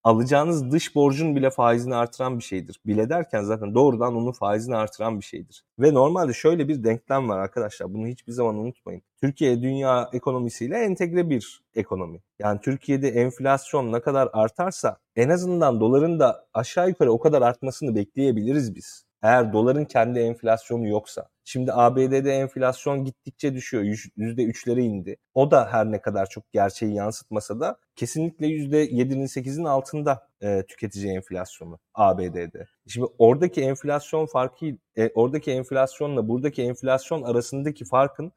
alacağınız 0.04 0.72
dış 0.72 0.94
borcun 0.94 1.36
bile 1.36 1.50
faizini 1.50 1.94
artıran 1.94 2.38
bir 2.38 2.44
şeydir. 2.44 2.80
Bile 2.86 3.08
derken 3.08 3.42
zaten 3.42 3.74
doğrudan 3.74 4.16
onun 4.16 4.32
faizini 4.32 4.76
artıran 4.76 5.20
bir 5.20 5.24
şeydir. 5.24 5.64
Ve 5.78 5.94
normalde 5.94 6.32
şöyle 6.32 6.68
bir 6.68 6.84
denklem 6.84 7.28
var 7.28 7.38
arkadaşlar. 7.38 7.94
Bunu 7.94 8.06
hiçbir 8.06 8.32
zaman 8.32 8.54
unutmayın. 8.54 9.02
Türkiye 9.20 9.62
dünya 9.62 10.10
ekonomisiyle 10.12 10.78
entegre 10.78 11.30
bir 11.30 11.62
ekonomi. 11.74 12.20
Yani 12.38 12.60
Türkiye'de 12.60 13.08
enflasyon 13.08 13.92
ne 13.92 14.00
kadar 14.00 14.28
artarsa 14.32 14.96
en 15.16 15.28
azından 15.28 15.80
doların 15.80 16.20
da 16.20 16.46
aşağı 16.54 16.88
yukarı 16.88 17.12
o 17.12 17.20
kadar 17.20 17.42
artmasını 17.42 17.94
bekleyebiliriz 17.94 18.74
biz. 18.74 19.09
Eğer 19.22 19.52
doların 19.52 19.84
kendi 19.84 20.18
enflasyonu 20.18 20.88
yoksa. 20.88 21.28
Şimdi 21.44 21.72
ABD'de 21.72 22.32
enflasyon 22.32 23.04
gittikçe 23.04 23.54
düşüyor. 23.54 23.84
%3'lere 23.84 24.80
indi. 24.80 25.16
O 25.34 25.50
da 25.50 25.68
her 25.72 25.92
ne 25.92 26.00
kadar 26.00 26.26
çok 26.26 26.52
gerçeği 26.52 26.94
yansıtmasa 26.94 27.60
da 27.60 27.76
kesinlikle 27.96 28.46
%7'nin 28.46 29.26
8'in 29.26 29.64
altında 29.64 30.26
e, 30.42 30.62
tüketici 30.68 31.12
enflasyonu 31.12 31.78
ABD'de. 31.94 32.66
Şimdi 32.88 33.06
oradaki 33.18 33.62
enflasyon 33.62 34.26
farkı, 34.26 34.66
e, 34.96 35.10
oradaki 35.14 35.50
enflasyonla 35.50 36.28
buradaki 36.28 36.62
enflasyon 36.62 37.22
arasındaki 37.22 37.84
farkın 37.84 38.32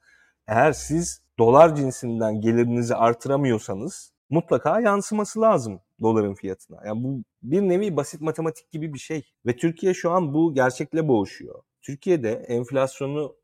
eğer 0.48 0.72
siz 0.74 1.22
dolar 1.40 1.76
cinsinden 1.76 2.42
gelirinizi 2.42 2.96
artıramıyorsanız 2.96 4.12
mutlaka 4.30 4.80
yansıması 4.80 5.42
lazım 5.42 5.80
doların 6.04 6.34
fiyatına. 6.34 6.78
Yani 6.86 7.04
bu 7.04 7.24
bir 7.44 7.62
nevi 7.62 7.98
basit 7.98 8.22
matematik 8.22 8.72
gibi 8.72 8.94
bir 8.94 9.00
şey 9.00 9.24
ve 9.46 9.56
Türkiye 9.56 9.94
şu 9.94 10.12
an 10.12 10.34
bu 10.34 10.54
gerçekle 10.54 11.08
boğuşuyor. 11.08 11.64
Türkiye'de 11.82 12.32
enflasyonu 12.32 13.36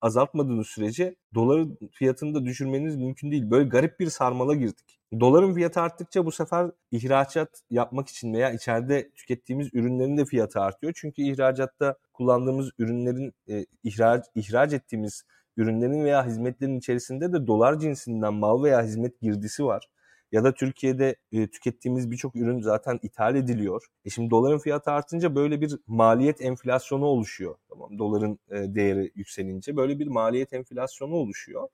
azaltmadığınız 0.00 0.66
sürece 0.66 1.16
doların 1.34 1.78
fiyatını 1.92 2.34
da 2.34 2.44
düşürmeniz 2.44 2.96
mümkün 2.96 3.30
değil. 3.30 3.50
Böyle 3.50 3.68
garip 3.68 4.00
bir 4.00 4.10
sarmala 4.10 4.54
girdik. 4.54 5.00
Doların 5.20 5.54
fiyatı 5.54 5.80
arttıkça 5.80 6.26
bu 6.26 6.32
sefer 6.32 6.70
ihracat 6.90 7.62
yapmak 7.70 8.08
için 8.08 8.34
veya 8.34 8.50
içeride 8.50 9.10
tükettiğimiz 9.10 9.68
ürünlerin 9.72 10.16
de 10.16 10.24
fiyatı 10.24 10.60
artıyor. 10.60 10.92
Çünkü 10.96 11.22
ihracatta 11.22 11.96
kullandığımız 12.12 12.70
ürünlerin 12.78 13.32
e, 13.48 13.66
ihraç 13.82 14.24
ihraç 14.34 14.72
ettiğimiz 14.72 15.24
ürünlerin 15.56 16.04
veya 16.04 16.26
hizmetlerin 16.26 16.78
içerisinde 16.78 17.32
de 17.32 17.46
dolar 17.46 17.78
cinsinden 17.78 18.34
mal 18.34 18.62
veya 18.62 18.82
hizmet 18.82 19.20
girdisi 19.20 19.64
var 19.64 19.88
ya 20.34 20.44
da 20.44 20.54
Türkiye'de 20.54 21.16
e, 21.32 21.46
tükettiğimiz 21.46 22.10
birçok 22.10 22.36
ürün 22.36 22.60
zaten 22.60 22.98
ithal 23.02 23.36
ediliyor. 23.36 23.86
E 24.04 24.10
şimdi 24.10 24.30
doların 24.30 24.58
fiyatı 24.58 24.90
artınca 24.90 25.34
böyle 25.34 25.60
bir 25.60 25.78
maliyet 25.86 26.40
enflasyonu 26.40 27.04
oluşuyor. 27.04 27.54
Tamam 27.68 27.98
doların 27.98 28.38
e, 28.50 28.74
değeri 28.74 29.12
yükselince 29.14 29.76
böyle 29.76 29.98
bir 29.98 30.06
maliyet 30.06 30.52
enflasyonu 30.52 31.14
oluşuyor. 31.14 31.68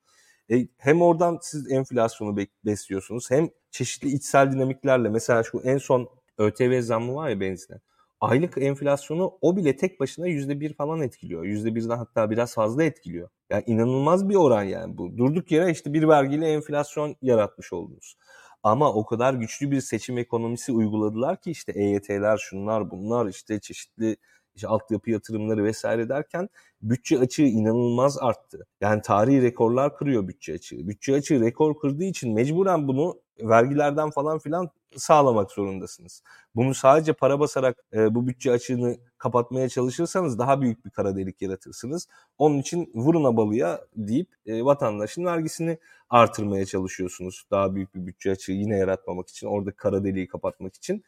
E, 0.50 0.68
hem 0.78 1.02
oradan 1.02 1.38
siz 1.42 1.72
enflasyonu 1.72 2.36
besliyorsunuz 2.64 3.30
hem 3.30 3.48
çeşitli 3.70 4.08
içsel 4.08 4.52
dinamiklerle 4.52 5.08
mesela 5.08 5.42
şu 5.42 5.60
en 5.64 5.78
son 5.78 6.08
ÖTV 6.38 6.80
zammı 6.80 7.14
var 7.14 7.28
ya 7.28 7.40
benzine. 7.40 7.80
Aylık 8.20 8.58
enflasyonu 8.58 9.38
o 9.40 9.56
bile 9.56 9.76
tek 9.76 10.00
başına 10.00 10.28
%1 10.28 10.74
falan 10.74 11.00
etkiliyor. 11.00 11.44
%1'den 11.44 11.96
hatta 11.96 12.30
biraz 12.30 12.54
fazla 12.54 12.84
etkiliyor. 12.84 13.28
Yani 13.50 13.64
inanılmaz 13.66 14.28
bir 14.28 14.34
oran 14.34 14.62
yani 14.62 14.98
bu. 14.98 15.18
Durduk 15.18 15.50
yere 15.50 15.70
işte 15.70 15.92
bir 15.92 16.08
vergiyle 16.08 16.52
enflasyon 16.52 17.16
yaratmış 17.22 17.72
oldunuz. 17.72 18.16
Ama 18.62 18.92
o 18.94 19.06
kadar 19.06 19.34
güçlü 19.34 19.70
bir 19.70 19.80
seçim 19.80 20.18
ekonomisi 20.18 20.72
uyguladılar 20.72 21.40
ki 21.40 21.50
işte 21.50 21.72
EYT'ler 21.72 22.38
şunlar 22.38 22.90
bunlar 22.90 23.26
işte 23.26 23.60
çeşitli 23.60 24.16
işte 24.54 24.68
altyapı 24.68 25.10
yatırımları 25.10 25.64
vesaire 25.64 26.08
derken 26.08 26.48
bütçe 26.82 27.18
açığı 27.18 27.42
inanılmaz 27.42 28.18
arttı. 28.18 28.66
Yani 28.80 29.02
tarihi 29.02 29.42
rekorlar 29.42 29.96
kırıyor 29.96 30.28
bütçe 30.28 30.54
açığı. 30.54 30.88
Bütçe 30.88 31.14
açığı 31.14 31.40
rekor 31.40 31.78
kırdığı 31.78 32.04
için 32.04 32.34
mecburen 32.34 32.88
bunu 32.88 33.20
vergilerden 33.42 34.10
falan 34.10 34.38
filan 34.38 34.70
sağlamak 34.96 35.50
zorundasınız. 35.50 36.22
Bunu 36.54 36.74
sadece 36.74 37.12
para 37.12 37.40
basarak 37.40 37.76
e, 37.92 38.14
bu 38.14 38.26
bütçe 38.26 38.52
açığını 38.52 38.96
kapatmaya 39.18 39.68
çalışırsanız 39.68 40.38
daha 40.38 40.60
büyük 40.60 40.84
bir 40.84 40.90
kara 40.90 41.16
delik 41.16 41.42
yaratırsınız. 41.42 42.08
Onun 42.38 42.58
için 42.58 42.90
vurun 42.94 43.24
abalıya 43.24 43.80
deyip 43.96 44.28
e, 44.46 44.64
vatandaşın 44.64 45.24
vergisini 45.24 45.78
artırmaya 46.10 46.66
çalışıyorsunuz. 46.66 47.44
Daha 47.50 47.74
büyük 47.74 47.94
bir 47.94 48.06
bütçe 48.06 48.30
açığı 48.30 48.52
yine 48.52 48.76
yaratmamak 48.76 49.28
için, 49.28 49.46
orada 49.46 49.72
kara 49.72 50.04
deliği 50.04 50.28
kapatmak 50.28 50.74
için. 50.74 51.04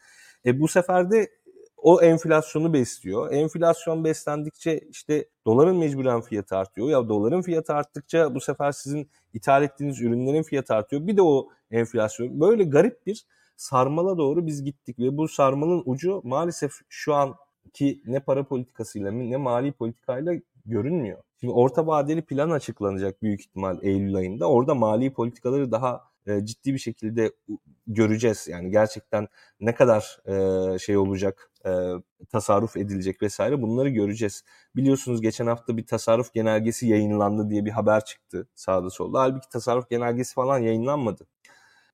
E, 0.46 0.60
bu 0.60 0.68
sefer 0.68 1.10
de 1.10 1.28
o 1.82 2.02
enflasyonu 2.02 2.72
besliyor. 2.72 3.32
Enflasyon 3.32 4.04
beslendikçe 4.04 4.80
işte 4.90 5.28
doların 5.46 5.76
mecburen 5.76 6.20
fiyatı 6.20 6.56
artıyor. 6.56 6.88
Ya 6.88 7.08
doların 7.08 7.42
fiyatı 7.42 7.74
arttıkça 7.74 8.34
bu 8.34 8.40
sefer 8.40 8.72
sizin 8.72 9.10
ithal 9.34 9.62
ettiğiniz 9.62 10.00
ürünlerin 10.00 10.42
fiyatı 10.42 10.74
artıyor. 10.74 11.06
Bir 11.06 11.16
de 11.16 11.22
o 11.22 11.48
enflasyon. 11.70 12.40
Böyle 12.40 12.64
garip 12.64 13.06
bir 13.06 13.26
sarmala 13.62 14.18
doğru 14.18 14.46
biz 14.46 14.64
gittik 14.64 14.98
ve 14.98 15.16
bu 15.16 15.28
sarmalın 15.28 15.82
ucu 15.86 16.20
maalesef 16.24 16.72
şu 16.88 17.14
anki 17.14 18.02
ne 18.06 18.20
para 18.20 18.44
politikasıyla 18.44 19.10
ne 19.10 19.36
mali 19.36 19.72
politikayla 19.72 20.34
görünmüyor. 20.66 21.22
Şimdi 21.40 21.52
orta 21.52 21.86
vadeli 21.86 22.22
plan 22.22 22.50
açıklanacak 22.50 23.22
büyük 23.22 23.40
ihtimal 23.40 23.78
Eylül 23.82 24.16
ayında. 24.16 24.50
Orada 24.50 24.74
mali 24.74 25.12
politikaları 25.12 25.72
daha 25.72 26.00
e, 26.26 26.46
ciddi 26.46 26.72
bir 26.72 26.78
şekilde 26.78 27.32
göreceğiz. 27.86 28.48
Yani 28.48 28.70
gerçekten 28.70 29.28
ne 29.60 29.74
kadar 29.74 30.18
e, 30.26 30.78
şey 30.78 30.96
olacak, 30.96 31.50
e, 31.66 31.70
tasarruf 32.30 32.76
edilecek 32.76 33.22
vesaire 33.22 33.62
bunları 33.62 33.88
göreceğiz. 33.88 34.44
Biliyorsunuz 34.76 35.20
geçen 35.20 35.46
hafta 35.46 35.76
bir 35.76 35.86
tasarruf 35.86 36.32
genelgesi 36.32 36.86
yayınlandı 36.86 37.50
diye 37.50 37.64
bir 37.64 37.70
haber 37.70 38.04
çıktı 38.04 38.48
sağda 38.54 38.90
solda. 38.90 39.20
Halbuki 39.20 39.48
tasarruf 39.48 39.90
genelgesi 39.90 40.34
falan 40.34 40.58
yayınlanmadı. 40.58 41.26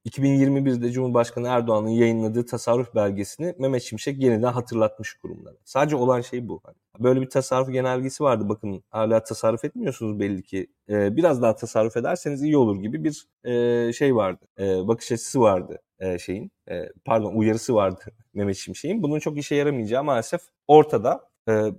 2021'de 0.06 0.92
Cumhurbaşkanı 0.92 1.48
Erdoğan'ın 1.48 1.88
yayınladığı 1.88 2.46
tasarruf 2.46 2.94
belgesini 2.94 3.54
Mehmet 3.58 3.82
Şimşek 3.82 4.22
yeniden 4.22 4.52
hatırlatmış 4.52 5.14
kurumlara. 5.14 5.54
Sadece 5.64 5.96
olan 5.96 6.20
şey 6.20 6.48
bu. 6.48 6.60
Hani 6.64 6.76
böyle 6.98 7.20
bir 7.20 7.30
tasarruf 7.30 7.72
genelgesi 7.72 8.24
vardı 8.24 8.48
bakın 8.48 8.82
hala 8.90 9.22
tasarruf 9.22 9.64
etmiyorsunuz 9.64 10.20
belli 10.20 10.42
ki. 10.42 10.66
Ee, 10.88 11.16
biraz 11.16 11.42
daha 11.42 11.56
tasarruf 11.56 11.96
ederseniz 11.96 12.42
iyi 12.42 12.56
olur 12.56 12.80
gibi 12.80 13.04
bir 13.04 13.26
e, 13.44 13.92
şey 13.92 14.16
vardı. 14.16 14.44
E, 14.58 14.88
bakış 14.88 15.12
açısı 15.12 15.40
vardı 15.40 15.78
e, 15.98 16.18
şeyin. 16.18 16.50
E, 16.70 16.88
pardon 17.04 17.34
uyarısı 17.34 17.74
vardı 17.74 18.00
Mehmet 18.34 18.56
Şimşek'in. 18.56 19.02
Bunun 19.02 19.18
çok 19.18 19.38
işe 19.38 19.54
yaramayacağı 19.54 20.04
maalesef 20.04 20.40
ortada. 20.68 21.28
E, 21.48 21.72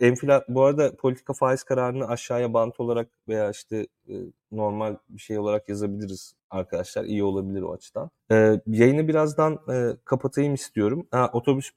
enfla 0.00 0.44
bu 0.48 0.64
arada 0.64 0.96
politika 0.96 1.32
faiz 1.32 1.62
kararını 1.62 2.08
aşağıya 2.08 2.54
bant 2.54 2.80
olarak 2.80 3.08
veya 3.28 3.50
işte 3.50 3.86
e, 4.08 4.14
normal 4.52 4.96
bir 5.08 5.20
şey 5.20 5.38
olarak 5.38 5.68
yazabiliriz 5.68 6.34
arkadaşlar. 6.50 7.04
İyi 7.04 7.24
olabilir 7.24 7.62
o 7.62 7.72
açıdan. 7.72 8.10
E, 8.32 8.60
yayını 8.66 9.08
birazdan 9.08 9.58
e, 9.72 9.96
kapatayım 10.04 10.54
istiyorum. 10.54 11.06
Ha, 11.10 11.30
otobüs 11.32 11.70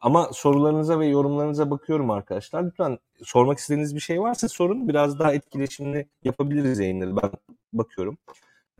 ama 0.00 0.30
sorularınıza 0.32 1.00
ve 1.00 1.06
yorumlarınıza 1.06 1.70
bakıyorum 1.70 2.10
arkadaşlar. 2.10 2.64
Lütfen 2.64 2.98
sormak 3.22 3.58
istediğiniz 3.58 3.94
bir 3.94 4.00
şey 4.00 4.20
varsa 4.20 4.48
sorun. 4.48 4.88
Biraz 4.88 5.18
daha 5.18 5.34
etkileşimli 5.34 6.08
yapabiliriz 6.24 6.78
yayınları. 6.78 7.16
Ben 7.16 7.30
bakıyorum. 7.72 8.18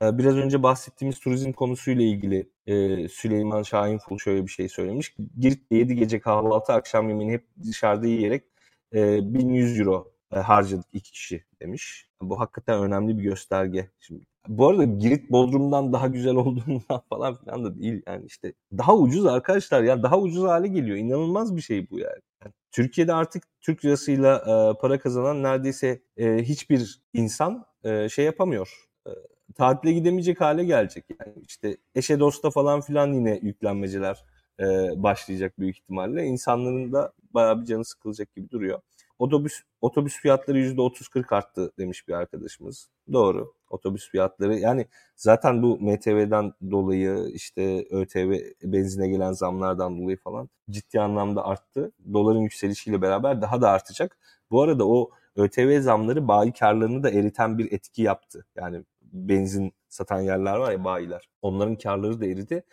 E, 0.02 0.18
biraz 0.18 0.36
önce 0.36 0.62
bahsettiğimiz 0.62 1.20
turizm 1.20 1.52
konusuyla 1.52 2.04
ilgili 2.04 2.50
e, 2.66 3.08
Süleyman 3.08 3.62
Şahinful 3.62 4.18
şöyle 4.18 4.46
bir 4.46 4.50
şey 4.50 4.68
söylemiş. 4.68 5.14
Girit'te 5.38 5.76
7 5.76 5.96
gece 5.96 6.20
kahvaltı 6.20 6.72
akşam 6.72 7.08
yemeğini 7.08 7.32
hep 7.32 7.44
dışarıda 7.64 8.06
yiyerek 8.06 8.51
e, 8.94 9.34
1100 9.34 9.80
euro 9.80 10.12
e, 10.32 10.36
harcadık 10.36 10.86
iki 10.92 11.12
kişi 11.12 11.44
demiş. 11.62 12.08
Bu 12.22 12.40
hakikaten 12.40 12.82
önemli 12.82 13.18
bir 13.18 13.22
gösterge. 13.22 13.90
Şimdi 14.00 14.24
bu 14.48 14.68
arada 14.68 14.84
Girit 14.84 15.30
Bodrum'dan 15.30 15.92
daha 15.92 16.06
güzel 16.06 16.34
olduğundan 16.36 17.02
falan 17.10 17.36
filan 17.36 17.64
da 17.64 17.80
değil 17.80 18.02
yani 18.06 18.24
işte 18.26 18.52
daha 18.78 18.96
ucuz 18.96 19.26
arkadaşlar 19.26 19.82
ya 19.82 20.02
daha 20.02 20.18
ucuz 20.18 20.44
hale 20.44 20.68
geliyor. 20.68 20.96
İnanılmaz 20.96 21.56
bir 21.56 21.62
şey 21.62 21.90
bu 21.90 21.98
yani. 21.98 22.20
yani 22.44 22.52
Türkiye'de 22.72 23.12
artık 23.14 23.44
Türk 23.60 23.84
lirasıyla 23.84 24.36
e, 24.36 24.80
para 24.80 24.98
kazanan 24.98 25.42
neredeyse 25.42 26.02
e, 26.16 26.36
hiçbir 26.42 27.02
insan 27.12 27.64
e, 27.84 28.08
şey 28.08 28.24
yapamıyor. 28.24 28.88
E, 29.06 29.10
tatile 29.54 29.92
gidemeyecek 29.92 30.40
hale 30.40 30.64
gelecek. 30.64 31.04
Yani 31.20 31.34
işte 31.48 31.76
eşe 31.94 32.20
dosta 32.20 32.50
falan 32.50 32.80
filan 32.80 33.12
yine 33.12 33.40
yüklenmeceler 33.42 34.24
e, 34.60 34.64
başlayacak 34.96 35.58
büyük 35.58 35.76
ihtimalle. 35.78 36.24
İnsanların 36.24 36.92
da 36.92 37.12
bayağı 37.34 37.60
bir 37.60 37.66
canı 37.66 37.84
sıkılacak 37.84 38.34
gibi 38.34 38.50
duruyor. 38.50 38.80
Otobüs 39.18 39.62
otobüs 39.80 40.16
fiyatları 40.20 40.58
%30-40 40.58 41.34
arttı 41.34 41.72
demiş 41.78 42.08
bir 42.08 42.12
arkadaşımız. 42.12 42.88
Doğru. 43.12 43.52
Otobüs 43.70 44.10
fiyatları 44.10 44.58
yani 44.58 44.86
zaten 45.16 45.62
bu 45.62 45.78
MTV'den 45.80 46.52
dolayı 46.70 47.30
işte 47.34 47.86
ÖTV 47.90 48.38
benzine 48.62 49.08
gelen 49.08 49.32
zamlardan 49.32 49.98
dolayı 50.02 50.16
falan 50.16 50.48
ciddi 50.70 51.00
anlamda 51.00 51.44
arttı. 51.46 51.92
Doların 52.12 52.40
yükselişiyle 52.40 53.02
beraber 53.02 53.42
daha 53.42 53.60
da 53.62 53.70
artacak. 53.70 54.18
Bu 54.50 54.62
arada 54.62 54.88
o 54.88 55.10
ÖTV 55.36 55.80
zamları 55.80 56.28
bayi 56.28 56.52
karlarını 56.52 57.02
da 57.02 57.10
eriten 57.10 57.58
bir 57.58 57.72
etki 57.72 58.02
yaptı. 58.02 58.46
Yani 58.56 58.84
benzin 59.02 59.72
satan 59.88 60.20
yerler 60.20 60.56
var 60.56 60.72
ya 60.72 60.84
bayiler. 60.84 61.28
Onların 61.42 61.76
karları 61.76 62.20
da 62.20 62.26
eridi. 62.26 62.64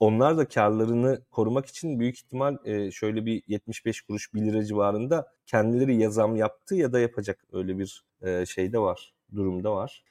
Onlar 0.00 0.38
da 0.38 0.48
karlarını 0.48 1.22
korumak 1.30 1.66
için 1.66 2.00
büyük 2.00 2.16
ihtimal 2.16 2.56
e, 2.64 2.90
şöyle 2.90 3.26
bir 3.26 3.42
75 3.46 4.00
kuruş 4.00 4.34
1 4.34 4.42
lira 4.42 4.64
civarında 4.64 5.32
kendileri 5.46 5.96
yazam 5.96 6.36
yaptı 6.36 6.74
ya 6.74 6.92
da 6.92 7.00
yapacak 7.00 7.44
öyle 7.52 7.78
bir 7.78 8.04
e, 8.22 8.46
şey 8.46 8.72
de 8.72 8.78
var, 8.78 9.14
durumda 9.34 9.72
var. 9.74 10.02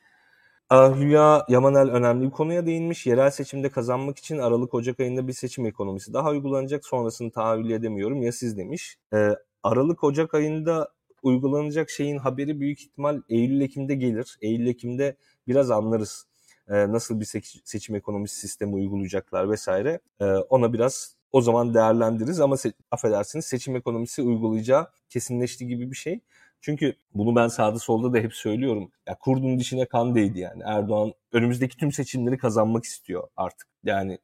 Hülya 0.71 1.45
Yamanel 1.49 1.89
önemli 1.89 2.25
bir 2.25 2.31
konuya 2.31 2.65
değinmiş. 2.65 3.05
Yerel 3.05 3.29
seçimde 3.31 3.69
kazanmak 3.69 4.17
için 4.17 4.37
Aralık-Ocak 4.37 4.99
ayında 4.99 5.27
bir 5.27 5.33
seçim 5.33 5.65
ekonomisi 5.65 6.13
daha 6.13 6.29
uygulanacak. 6.29 6.85
Sonrasını 6.85 7.31
tahayyül 7.31 7.69
edemiyorum. 7.69 8.21
Ya 8.21 8.31
siz 8.31 8.57
demiş. 8.57 8.97
E, 9.13 9.29
Aralık-Ocak 9.63 10.33
ayında 10.33 10.91
uygulanacak 11.23 11.89
şeyin 11.89 12.17
haberi 12.17 12.59
büyük 12.59 12.81
ihtimal 12.81 13.21
Eylül-Ekim'de 13.29 13.95
gelir. 13.95 14.37
Eylül-Ekim'de 14.41 15.15
biraz 15.47 15.71
anlarız 15.71 16.25
e, 16.69 16.91
nasıl 16.91 17.19
bir 17.19 17.25
seçim 17.65 17.95
ekonomisi 17.95 18.39
sistemi 18.39 18.75
uygulayacaklar 18.75 19.49
vesaire. 19.49 19.99
E, 20.21 20.25
ona 20.25 20.73
biraz 20.73 21.15
o 21.31 21.41
zaman 21.41 21.73
değerlendiririz 21.73 22.39
ama 22.39 22.55
se- 22.55 22.73
affedersiniz 22.91 23.45
seçim 23.45 23.75
ekonomisi 23.75 24.21
uygulayacağı 24.21 24.87
kesinleşti 25.09 25.67
gibi 25.67 25.91
bir 25.91 25.95
şey. 25.95 26.19
Çünkü 26.61 26.95
bunu 27.13 27.35
ben 27.35 27.47
sağda 27.47 27.79
solda 27.79 28.13
da 28.13 28.17
hep 28.17 28.33
söylüyorum. 28.33 28.91
Ya 29.07 29.17
kurdun 29.19 29.59
dişine 29.59 29.85
kan 29.85 30.15
değdi 30.15 30.39
yani. 30.39 30.63
Erdoğan 30.65 31.13
önümüzdeki 31.31 31.77
tüm 31.77 31.91
seçimleri 31.91 32.37
kazanmak 32.37 32.83
istiyor 32.83 33.27
artık. 33.37 33.67
Yani 33.83 34.19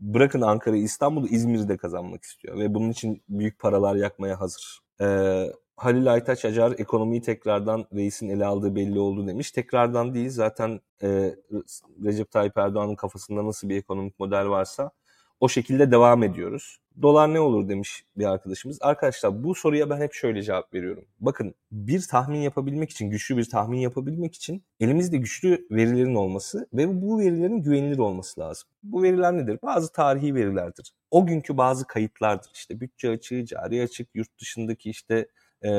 bırakın 0.00 0.40
Ankara'yı, 0.40 0.82
İstanbul'u, 0.82 1.28
İzmir'i 1.28 1.68
de 1.68 1.76
kazanmak 1.76 2.24
istiyor 2.24 2.58
ve 2.58 2.74
bunun 2.74 2.90
için 2.90 3.22
büyük 3.28 3.58
paralar 3.58 3.96
yakmaya 3.96 4.40
hazır. 4.40 4.80
Ee, 5.00 5.46
Halil 5.78 6.12
Aytaç 6.12 6.44
Acar 6.44 6.74
ekonomiyi 6.78 7.22
tekrardan 7.22 7.86
reisin 7.94 8.28
ele 8.28 8.46
aldığı 8.46 8.74
belli 8.74 8.98
oldu 8.98 9.26
demiş. 9.26 9.50
Tekrardan 9.50 10.14
değil 10.14 10.30
zaten 10.30 10.80
e, 11.02 11.34
Recep 12.04 12.30
Tayyip 12.30 12.58
Erdoğan'ın 12.58 12.96
kafasında 12.96 13.46
nasıl 13.46 13.68
bir 13.68 13.76
ekonomik 13.76 14.18
model 14.18 14.48
varsa 14.48 14.90
o 15.40 15.48
şekilde 15.48 15.90
devam 15.90 16.22
ediyoruz. 16.22 16.78
Dolar 17.02 17.34
ne 17.34 17.40
olur 17.40 17.68
demiş 17.68 18.04
bir 18.16 18.24
arkadaşımız. 18.24 18.78
Arkadaşlar 18.80 19.44
bu 19.44 19.54
soruya 19.54 19.90
ben 19.90 20.00
hep 20.00 20.12
şöyle 20.12 20.42
cevap 20.42 20.74
veriyorum. 20.74 21.04
Bakın 21.20 21.54
bir 21.72 22.02
tahmin 22.10 22.38
yapabilmek 22.38 22.90
için, 22.90 23.10
güçlü 23.10 23.36
bir 23.36 23.50
tahmin 23.50 23.78
yapabilmek 23.78 24.34
için 24.34 24.62
elimizde 24.80 25.16
güçlü 25.16 25.66
verilerin 25.70 26.14
olması 26.14 26.68
ve 26.72 27.02
bu 27.02 27.18
verilerin 27.18 27.62
güvenilir 27.62 27.98
olması 27.98 28.40
lazım. 28.40 28.68
Bu 28.82 29.02
veriler 29.02 29.32
nedir? 29.32 29.58
Bazı 29.62 29.92
tarihi 29.92 30.34
verilerdir. 30.34 30.92
O 31.10 31.26
günkü 31.26 31.56
bazı 31.56 31.86
kayıtlardır. 31.86 32.50
İşte 32.54 32.80
bütçe 32.80 33.10
açığı, 33.10 33.44
cari 33.44 33.82
açık, 33.82 34.08
yurt 34.14 34.40
dışındaki 34.40 34.90
işte 34.90 35.28
e, 35.62 35.70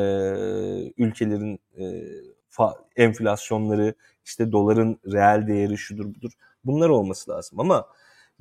ülkelerin 0.97 1.59
e, 1.79 2.03
fa, 2.49 2.75
enflasyonları, 2.95 3.93
işte 4.25 4.51
doların 4.51 4.99
reel 5.11 5.47
değeri 5.47 5.77
şudur 5.77 6.05
budur. 6.05 6.31
Bunlar 6.65 6.89
olması 6.89 7.31
lazım 7.31 7.59
ama 7.59 7.85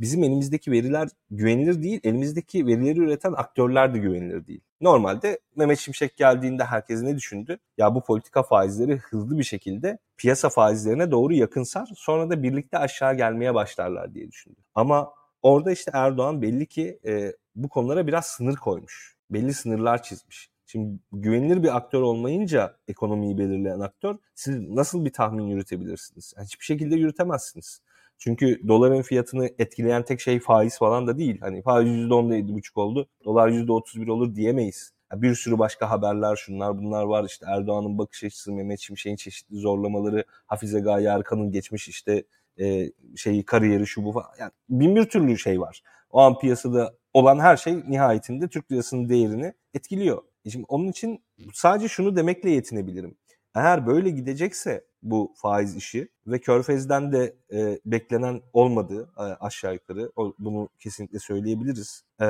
bizim 0.00 0.24
elimizdeki 0.24 0.70
veriler 0.70 1.08
güvenilir 1.30 1.82
değil. 1.82 2.00
Elimizdeki 2.04 2.66
verileri 2.66 2.98
üreten 2.98 3.32
aktörler 3.32 3.94
de 3.94 3.98
güvenilir 3.98 4.46
değil. 4.46 4.60
Normalde 4.80 5.38
Mehmet 5.56 5.78
Şimşek 5.78 6.16
geldiğinde 6.16 6.64
herkes 6.64 7.02
ne 7.02 7.16
düşündü? 7.16 7.58
Ya 7.78 7.94
bu 7.94 8.00
politika 8.00 8.42
faizleri 8.42 8.96
hızlı 8.96 9.38
bir 9.38 9.44
şekilde 9.44 9.98
piyasa 10.16 10.48
faizlerine 10.48 11.10
doğru 11.10 11.34
yakınsar. 11.34 11.88
Sonra 11.96 12.30
da 12.30 12.42
birlikte 12.42 12.78
aşağı 12.78 13.16
gelmeye 13.16 13.54
başlarlar 13.54 14.14
diye 14.14 14.28
düşündü. 14.28 14.60
Ama 14.74 15.12
orada 15.42 15.72
işte 15.72 15.90
Erdoğan 15.94 16.42
belli 16.42 16.66
ki 16.66 16.98
e, 17.06 17.32
bu 17.54 17.68
konulara 17.68 18.06
biraz 18.06 18.26
sınır 18.26 18.56
koymuş. 18.56 19.16
Belli 19.30 19.54
sınırlar 19.54 20.02
çizmiş. 20.02 20.50
Şimdi 20.70 20.98
güvenilir 21.12 21.62
bir 21.62 21.76
aktör 21.76 22.00
olmayınca 22.00 22.76
ekonomiyi 22.88 23.38
belirleyen 23.38 23.80
aktör 23.80 24.16
siz 24.34 24.58
nasıl 24.68 25.04
bir 25.04 25.12
tahmin 25.12 25.46
yürütebilirsiniz? 25.46 26.34
Yani 26.36 26.46
hiçbir 26.46 26.64
şekilde 26.64 26.96
yürütemezsiniz. 26.96 27.80
Çünkü 28.18 28.68
doların 28.68 29.02
fiyatını 29.02 29.50
etkileyen 29.58 30.04
tek 30.04 30.20
şey 30.20 30.40
faiz 30.40 30.78
falan 30.78 31.06
da 31.06 31.18
değil. 31.18 31.40
Hani 31.40 31.62
faiz 31.62 31.88
%10'da 31.88 32.36
7,5 32.36 32.80
oldu. 32.80 33.08
Dolar 33.24 33.48
%31 33.48 34.10
olur 34.10 34.34
diyemeyiz. 34.34 34.92
Yani 35.12 35.22
bir 35.22 35.34
sürü 35.34 35.58
başka 35.58 35.90
haberler 35.90 36.36
şunlar 36.36 36.78
bunlar 36.78 37.04
var. 37.04 37.24
İşte 37.24 37.46
Erdoğan'ın 37.48 37.98
bakış 37.98 38.24
açısı, 38.24 38.52
Mehmet 38.52 38.80
Şimşek'in 38.80 39.16
çeşitli 39.16 39.56
zorlamaları, 39.56 40.24
Hafize 40.46 40.80
Gaye 40.80 41.08
Erkan'ın 41.08 41.50
geçmiş 41.50 41.88
işte 41.88 42.24
e, 42.60 42.92
şeyi 43.16 43.44
kariyeri 43.44 43.86
şu 43.86 44.04
bu 44.04 44.12
falan. 44.12 44.30
Yani 44.40 44.50
bin 44.68 44.96
bir 44.96 45.04
türlü 45.04 45.38
şey 45.38 45.60
var. 45.60 45.82
O 46.10 46.20
an 46.20 46.38
piyasada 46.38 46.94
olan 47.12 47.38
her 47.38 47.56
şey 47.56 47.76
nihayetinde 47.88 48.48
Türk 48.48 48.72
lirasının 48.72 49.08
değerini 49.08 49.52
etkiliyor. 49.74 50.22
E 50.48 50.50
şimdi 50.50 50.66
onun 50.68 50.88
için 50.88 51.24
sadece 51.54 51.88
şunu 51.88 52.16
demekle 52.16 52.50
yetinebilirim. 52.50 53.16
Eğer 53.54 53.86
böyle 53.86 54.10
gidecekse 54.10 54.84
bu 55.02 55.34
faiz 55.36 55.76
işi 55.76 56.08
ve 56.26 56.40
Körfez'den 56.40 57.12
de 57.12 57.36
e, 57.52 57.78
beklenen 57.86 58.42
olmadığı 58.52 59.10
e, 59.18 59.22
aşağı 59.22 59.74
yukarı 59.74 60.12
o, 60.16 60.34
bunu 60.38 60.68
kesinlikle 60.78 61.18
söyleyebiliriz. 61.18 62.04
E, 62.20 62.26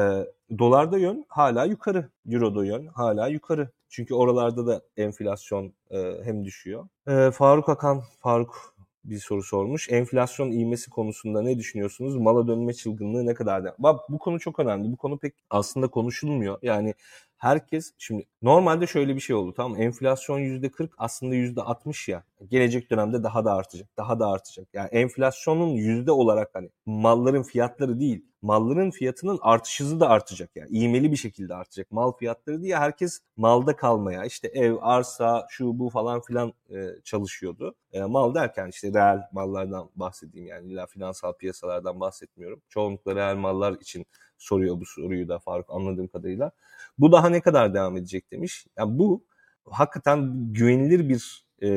dolarda 0.58 0.98
yön 0.98 1.24
hala 1.28 1.64
yukarı, 1.64 2.10
Euro'da 2.30 2.64
yön 2.64 2.86
hala 2.86 3.28
yukarı. 3.28 3.70
Çünkü 3.88 4.14
oralarda 4.14 4.66
da 4.66 4.82
enflasyon 4.96 5.72
e, 5.90 6.14
hem 6.24 6.44
düşüyor. 6.44 6.88
E, 7.08 7.30
Faruk 7.30 7.68
Akan, 7.68 8.02
Faruk 8.18 8.74
bir 9.04 9.18
soru 9.18 9.42
sormuş. 9.42 9.88
Enflasyon 9.90 10.50
ivmesi 10.50 10.90
konusunda 10.90 11.42
ne 11.42 11.58
düşünüyorsunuz? 11.58 12.16
Mala 12.16 12.48
dönme 12.48 12.72
çılgınlığı 12.74 13.26
ne 13.26 13.34
kadar? 13.34 13.74
Bak 13.78 14.00
bu 14.08 14.18
konu 14.18 14.40
çok 14.40 14.58
önemli. 14.58 14.92
Bu 14.92 14.96
konu 14.96 15.18
pek 15.18 15.34
aslında 15.50 15.88
konuşulmuyor. 15.88 16.58
Yani 16.62 16.94
herkes 17.38 17.92
şimdi 17.98 18.26
normalde 18.42 18.86
şöyle 18.86 19.14
bir 19.14 19.20
şey 19.20 19.36
oldu 19.36 19.54
tamam 19.56 19.82
enflasyon 19.82 20.38
%40 20.38 20.88
aslında 20.98 21.34
%60 21.34 22.10
ya. 22.10 22.24
Gelecek 22.50 22.90
dönemde 22.90 23.22
daha 23.22 23.44
da 23.44 23.54
artacak 23.54 23.88
daha 23.96 24.20
da 24.20 24.28
artacak. 24.28 24.68
Yani 24.72 24.88
enflasyonun 24.88 25.68
yüzde 25.68 26.12
olarak 26.12 26.50
hani 26.54 26.70
malların 26.86 27.42
fiyatları 27.42 28.00
değil 28.00 28.28
malların 28.42 28.90
fiyatının 28.90 29.38
artış 29.42 29.80
hızı 29.80 30.00
da 30.00 30.08
artacak 30.08 30.50
yani 30.56 30.68
ivmeli 30.70 31.12
bir 31.12 31.16
şekilde 31.16 31.54
artacak 31.54 31.92
mal 31.92 32.12
fiyatları 32.12 32.62
diye 32.62 32.76
herkes 32.76 33.20
malda 33.36 33.76
kalmaya 33.76 34.24
işte 34.24 34.48
ev 34.48 34.74
arsa 34.80 35.46
şu 35.50 35.78
bu 35.78 35.90
falan 35.90 36.20
filan 36.20 36.52
e, 36.70 36.88
çalışıyordu. 37.04 37.74
E, 37.92 38.02
mal 38.02 38.34
derken 38.34 38.68
işte 38.68 38.88
reel 38.88 39.22
mallardan 39.32 39.90
bahsedeyim 39.96 40.46
yani 40.46 40.72
illa 40.72 40.86
finansal 40.86 41.32
piyasalardan 41.32 42.00
bahsetmiyorum. 42.00 42.62
Çoğunlukla 42.68 43.14
reel 43.14 43.36
mallar 43.36 43.72
için 43.72 44.06
soruyor 44.38 44.80
bu 44.80 44.86
soruyu 44.86 45.28
da 45.28 45.38
Faruk 45.38 45.70
anladığım 45.70 46.08
kadarıyla. 46.08 46.50
Bu 46.98 47.12
daha 47.12 47.28
ne 47.28 47.40
kadar 47.40 47.74
devam 47.74 47.96
edecek 47.96 48.32
demiş. 48.32 48.66
Yani 48.78 48.98
bu 48.98 49.24
hakikaten 49.64 50.52
güvenilir 50.52 51.08
bir 51.08 51.46
e, 51.62 51.68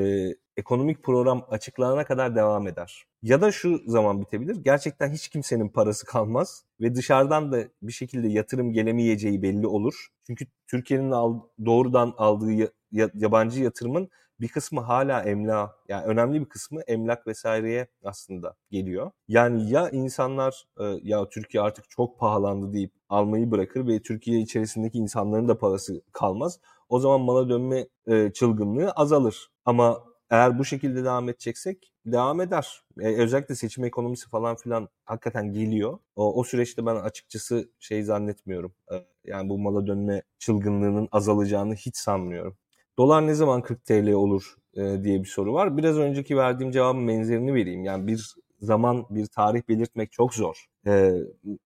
ekonomik 0.58 1.04
program 1.04 1.46
açıklanana 1.50 2.06
kadar 2.06 2.36
devam 2.36 2.68
eder. 2.68 3.06
Ya 3.24 3.42
da 3.42 3.52
şu 3.52 3.82
zaman 3.88 4.22
bitebilir. 4.22 4.56
Gerçekten 4.56 5.12
hiç 5.12 5.28
kimsenin 5.28 5.70
parası 5.70 6.06
kalmaz 6.06 6.66
ve 6.82 6.96
dışarıdan 6.96 7.52
da 7.52 7.64
bir 7.82 7.92
şekilde 7.92 8.28
yatırım 8.28 8.74
gelemeyeceği 8.74 9.42
belli 9.42 9.68
olur. 9.68 10.08
Çünkü 10.28 10.46
Türkiye'nin 10.68 11.12
doğrudan 11.66 12.14
aldığı 12.18 12.72
yabancı 13.14 13.64
yatırımın 13.64 14.10
bir 14.42 14.48
kısmı 14.48 14.82
hala 14.82 15.24
emlak 15.24 15.76
yani 15.88 16.06
önemli 16.06 16.42
bir 16.42 16.46
kısmı 16.46 16.82
emlak 16.82 17.28
vesaireye 17.28 17.88
aslında 18.04 18.56
geliyor. 18.72 19.12
Yani 19.28 19.70
ya 19.72 19.90
insanlar 19.90 20.66
e, 20.80 20.84
ya 21.04 21.30
Türkiye 21.30 21.64
artık 21.64 21.90
çok 21.90 22.20
pahalandı 22.20 22.74
deyip 22.74 22.92
almayı 23.10 23.52
bırakır 23.52 23.88
ve 23.88 24.02
Türkiye 24.02 24.40
içerisindeki 24.40 24.98
insanların 24.98 25.48
da 25.48 25.58
parası 25.58 26.02
kalmaz. 26.12 26.60
O 26.90 27.00
zaman 27.00 27.22
mala 27.22 27.50
dönme 27.50 27.88
e, 28.08 28.32
çılgınlığı 28.34 28.92
azalır. 28.92 29.52
Ama 29.66 30.04
eğer 30.30 30.60
bu 30.60 30.66
şekilde 30.66 31.04
devam 31.04 31.30
edeceksek 31.30 31.92
devam 32.06 32.42
eder. 32.42 32.84
Ee, 33.00 33.16
özellikle 33.22 33.56
seçim 33.56 33.84
ekonomisi 33.84 34.30
falan 34.30 34.56
filan 34.56 34.90
hakikaten 35.06 35.54
geliyor. 35.54 36.00
O, 36.16 36.40
o 36.40 36.44
süreçte 36.44 36.86
ben 36.86 36.96
açıkçası 36.96 37.70
şey 37.80 38.04
zannetmiyorum. 38.04 38.74
Yani 39.26 39.50
bu 39.50 39.60
mala 39.60 39.88
dönme 39.88 40.22
çılgınlığının 40.40 41.08
azalacağını 41.12 41.76
hiç 41.76 41.98
sanmıyorum. 41.98 42.58
Dolar 43.02 43.28
ne 43.28 43.34
zaman 43.34 43.62
40 43.62 43.86
TL 43.86 44.12
olur 44.12 44.56
e, 44.74 45.04
diye 45.04 45.20
bir 45.20 45.28
soru 45.28 45.54
var. 45.54 45.78
Biraz 45.78 45.98
önceki 45.98 46.38
verdiğim 46.38 46.72
cevabın 46.72 47.08
benzerini 47.08 47.54
vereyim. 47.54 47.84
Yani 47.84 48.08
bir 48.08 48.36
zaman, 48.60 49.06
bir 49.10 49.26
tarih 49.26 49.62
belirtmek 49.70 50.12
çok 50.12 50.34
zor. 50.34 50.66
E, 50.88 51.14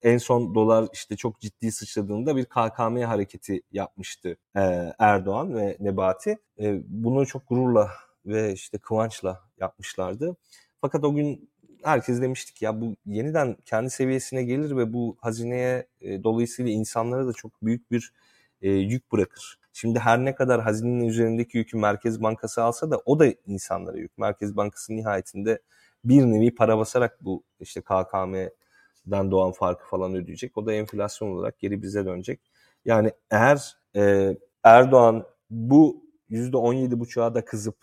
en 0.02 0.18
son 0.18 0.56
dolar 0.56 0.88
işte 0.94 1.16
çok 1.16 1.40
ciddi 1.40 1.72
sıçradığında 1.72 2.36
bir 2.36 2.46
KKM 2.46 3.02
hareketi 3.02 3.62
yapmıştı 3.72 4.38
e, 4.56 4.94
Erdoğan 5.00 5.56
ve 5.56 5.78
Nebati. 5.80 6.38
E, 6.60 6.82
bunu 6.88 7.26
çok 7.26 7.48
gururla 7.50 7.90
ve 8.26 8.54
işte 8.54 8.78
kıvançla 8.78 9.42
yapmışlardı. 9.60 10.36
Fakat 10.82 11.04
o 11.04 11.16
gün 11.16 11.50
herkes 11.84 12.22
demiştik 12.22 12.62
ya 12.62 12.82
bu 12.82 12.96
yeniden 13.06 13.58
kendi 13.66 13.90
seviyesine 13.90 14.44
gelir 14.44 14.78
ve 14.78 14.94
bu 14.94 15.18
hazineye 15.22 15.88
e, 16.02 16.24
dolayısıyla 16.24 16.72
insanlara 16.72 17.28
da 17.28 17.34
çok 17.34 17.64
büyük 17.64 17.92
bir 17.92 18.14
e, 18.62 18.70
yük 18.72 19.12
bırakır. 19.12 19.65
Şimdi 19.78 20.00
her 20.00 20.26
ne 20.26 20.36
kadar 20.36 20.62
hazinenin 20.62 21.08
üzerindeki 21.08 21.58
yükü 21.58 21.78
Merkez 21.78 22.22
Bankası 22.24 22.64
alsa 22.64 22.92
da 22.92 23.02
o 23.06 23.20
da 23.20 23.26
insanlara 23.46 23.98
yük. 23.98 24.18
Merkez 24.18 24.58
Bankası 24.58 24.96
nihayetinde 24.96 25.62
bir 26.06 26.22
nevi 26.22 26.56
para 26.56 26.78
basarak 26.78 27.24
bu 27.24 27.44
işte 27.60 27.82
KKM'den 27.82 29.32
doğan 29.32 29.52
farkı 29.52 29.86
falan 29.88 30.16
ödeyecek. 30.16 30.58
O 30.58 30.66
da 30.66 30.74
enflasyon 30.74 31.32
olarak 31.32 31.60
geri 31.60 31.82
bize 31.82 32.06
dönecek. 32.06 32.42
Yani 32.86 33.12
eğer 33.32 33.78
e, 33.96 34.36
Erdoğan 34.64 35.26
bu 35.50 36.06
%17,5'a 36.30 37.36
da 37.36 37.46
kızıp 37.46 37.78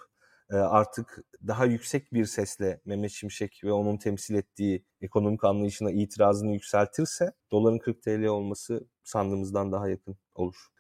e, 0.51 0.57
artık 0.57 1.19
daha 1.47 1.65
yüksek 1.65 2.13
bir 2.13 2.25
sesle 2.25 2.81
Mehmet 2.85 3.11
Şimşek 3.11 3.61
ve 3.65 3.73
onun 3.73 3.97
temsil 3.97 4.35
ettiği 4.35 4.85
ekonomik 5.01 5.45
anlayışına 5.45 5.91
itirazını 5.91 6.53
yükseltirse 6.53 7.33
doların 7.51 7.79
40 7.79 8.03
TL 8.03 8.25
olması 8.25 8.85
sandığımızdan 9.05 9.73
daha 9.73 9.89
yakın 9.89 10.17
olur 10.35 10.73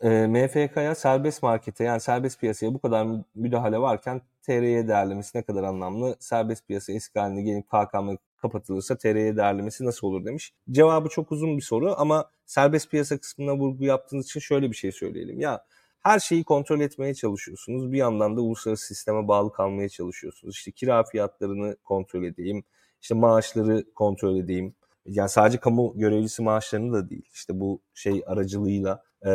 e, 0.00 0.26
MFK'ya 0.26 0.94
serbest 0.94 1.42
markete 1.42 1.84
yani 1.84 2.00
serbest 2.00 2.40
piyasaya 2.40 2.74
bu 2.74 2.78
kadar 2.78 3.06
müdahale 3.34 3.78
varken 3.78 4.22
TR'ye 4.42 4.88
değerlemesi 4.88 5.38
ne 5.38 5.42
kadar 5.42 5.62
anlamlı? 5.62 6.16
Serbest 6.20 6.66
piyasa 6.66 6.92
eski 6.92 7.18
haline 7.18 7.42
gelip 7.42 7.66
KKM 7.68 8.08
kapatılırsa 8.36 8.96
TR'ye 8.96 9.36
değerlemesi 9.36 9.84
nasıl 9.84 10.06
olur 10.06 10.24
demiş. 10.24 10.52
Cevabı 10.70 11.08
çok 11.08 11.32
uzun 11.32 11.56
bir 11.56 11.62
soru 11.62 11.94
ama 11.98 12.30
serbest 12.46 12.90
piyasa 12.90 13.18
kısmına 13.18 13.56
vurgu 13.56 13.84
yaptığınız 13.84 14.26
için 14.26 14.40
şöyle 14.40 14.70
bir 14.70 14.76
şey 14.76 14.92
söyleyelim. 14.92 15.40
Ya 15.40 15.64
her 16.00 16.18
şeyi 16.18 16.44
kontrol 16.44 16.80
etmeye 16.80 17.14
çalışıyorsunuz. 17.14 17.92
Bir 17.92 17.98
yandan 17.98 18.36
da 18.36 18.40
uluslararası 18.40 18.86
sisteme 18.86 19.28
bağlı 19.28 19.52
kalmaya 19.52 19.88
çalışıyorsunuz. 19.88 20.56
İşte 20.56 20.70
kira 20.70 21.04
fiyatlarını 21.04 21.76
kontrol 21.84 22.24
edeyim, 22.24 22.64
işte 23.00 23.14
maaşları 23.14 23.84
kontrol 23.94 24.36
edeyim. 24.36 24.74
Yani 25.06 25.28
sadece 25.28 25.58
kamu 25.58 25.92
görevlisi 25.96 26.42
maaşlarını 26.42 26.92
da 26.92 27.10
değil. 27.10 27.28
İşte 27.32 27.60
bu 27.60 27.80
şey 27.94 28.22
aracılığıyla 28.26 29.02
e, 29.24 29.30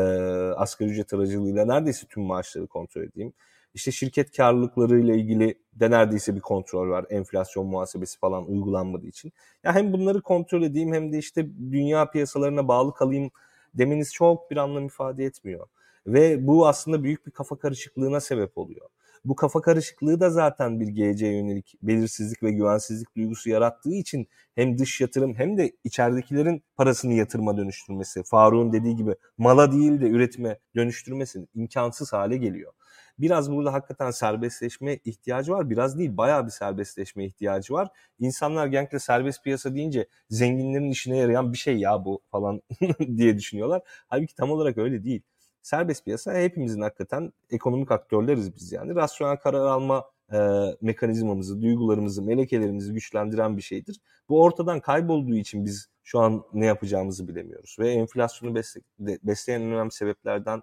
asgari 0.56 0.90
ücret 0.90 1.14
aracılığıyla 1.14 1.66
neredeyse 1.66 2.08
tüm 2.08 2.24
maaşları 2.24 2.68
kontrol 2.68 3.02
edeyim. 3.02 3.34
İşte 3.74 3.92
şirket 3.92 4.38
karlılıkları 4.38 5.00
ile 5.00 5.16
ilgili 5.16 5.60
de 5.74 5.92
neredeyse 5.92 6.36
bir 6.36 6.42
kontrol 6.42 6.90
var. 6.90 7.06
Enflasyon 7.10 7.68
muhasebesi 7.68 8.20
falan 8.20 8.52
uygulanmadığı 8.52 9.08
için. 9.08 9.34
Ya 9.64 9.76
hem 9.76 9.94
bunları 9.94 10.22
kontrol 10.22 10.64
edeyim 10.64 10.94
hem 10.94 11.14
de 11.14 11.18
işte 11.18 11.48
dünya 11.72 12.12
piyasalarına 12.12 12.68
bağlı 12.68 12.94
kalayım 12.94 13.32
demeniz 13.74 14.14
çok 14.14 14.52
bir 14.52 14.58
anlam 14.58 14.86
ifade 14.86 15.26
etmiyor. 15.26 15.68
Ve 16.08 16.48
bu 16.48 16.68
aslında 16.68 17.04
büyük 17.04 17.26
bir 17.26 17.32
kafa 17.32 17.58
karışıklığına 17.58 18.20
sebep 18.20 18.58
oluyor. 18.58 18.90
Bu 19.28 19.36
kafa 19.36 19.62
karışıklığı 19.62 20.20
da 20.20 20.30
zaten 20.30 20.80
bir 20.80 20.88
geleceğe 20.88 21.38
yönelik 21.38 21.74
belirsizlik 21.82 22.44
ve 22.44 22.52
güvensizlik 22.52 23.16
duygusu 23.16 23.50
yarattığı 23.50 23.94
için 23.94 24.28
hem 24.56 24.78
dış 24.78 25.02
yatırım 25.02 25.36
hem 25.36 25.58
de 25.58 25.72
içeridekilerin 25.84 26.64
parasını 26.76 27.14
yatırıma 27.14 27.58
dönüştürmesi, 27.58 28.24
Faruk'un 28.24 28.74
dediği 28.74 28.96
gibi 28.96 29.16
mala 29.38 29.72
değil 29.72 30.02
de 30.02 30.10
üretime 30.10 30.60
dönüştürmesi 30.76 31.48
imkansız 31.56 32.14
hale 32.14 32.38
geliyor. 32.38 32.74
Biraz 33.20 33.52
burada 33.52 33.74
hakikaten 33.74 34.12
serbestleşme 34.12 35.00
ihtiyacı 35.06 35.52
var. 35.52 35.70
Biraz 35.70 35.98
değil 35.98 36.18
bayağı 36.18 36.46
bir 36.46 36.52
serbestleşme 36.52 37.26
ihtiyacı 37.26 37.74
var. 37.74 37.88
İnsanlar 38.20 38.68
genellikle 38.68 39.00
serbest 39.00 39.44
piyasa 39.44 39.76
deyince 39.76 40.08
zenginlerin 40.30 40.92
işine 40.92 41.18
yarayan 41.18 41.54
bir 41.54 41.58
şey 41.58 41.78
ya 41.78 42.06
bu 42.06 42.22
falan 42.32 42.62
diye 43.18 43.38
düşünüyorlar. 43.38 43.82
Halbuki 44.08 44.36
tam 44.36 44.52
olarak 44.52 44.78
öyle 44.78 45.04
değil 45.04 45.22
serbest 45.68 46.06
piyasa 46.06 46.34
hepimizin 46.34 46.82
hakikaten 46.82 47.34
ekonomik 47.50 47.92
aktörleriz 47.92 48.56
biz 48.56 48.72
yani. 48.72 48.96
Rasyonel 48.96 49.38
karar 49.38 49.66
alma 49.66 50.06
e, 50.34 50.38
mekanizmamızı, 50.82 51.62
duygularımızı, 51.62 52.22
melekelerimizi 52.22 52.94
güçlendiren 52.94 53.58
bir 53.58 53.62
şeydir. 53.62 54.00
Bu 54.30 54.44
ortadan 54.44 54.80
kaybolduğu 54.80 55.36
için 55.36 55.66
biz 55.66 55.88
şu 56.04 56.20
an 56.20 56.44
ne 56.54 56.66
yapacağımızı 56.66 57.28
bilemiyoruz. 57.28 57.76
Ve 57.80 57.92
enflasyonu 57.92 58.56
besle, 58.56 58.82
besleyen 59.00 59.62
en 59.62 59.72
önemli 59.72 59.92
sebeplerden 59.92 60.62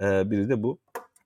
e, 0.00 0.30
biri 0.30 0.48
de 0.48 0.62
bu. 0.62 0.78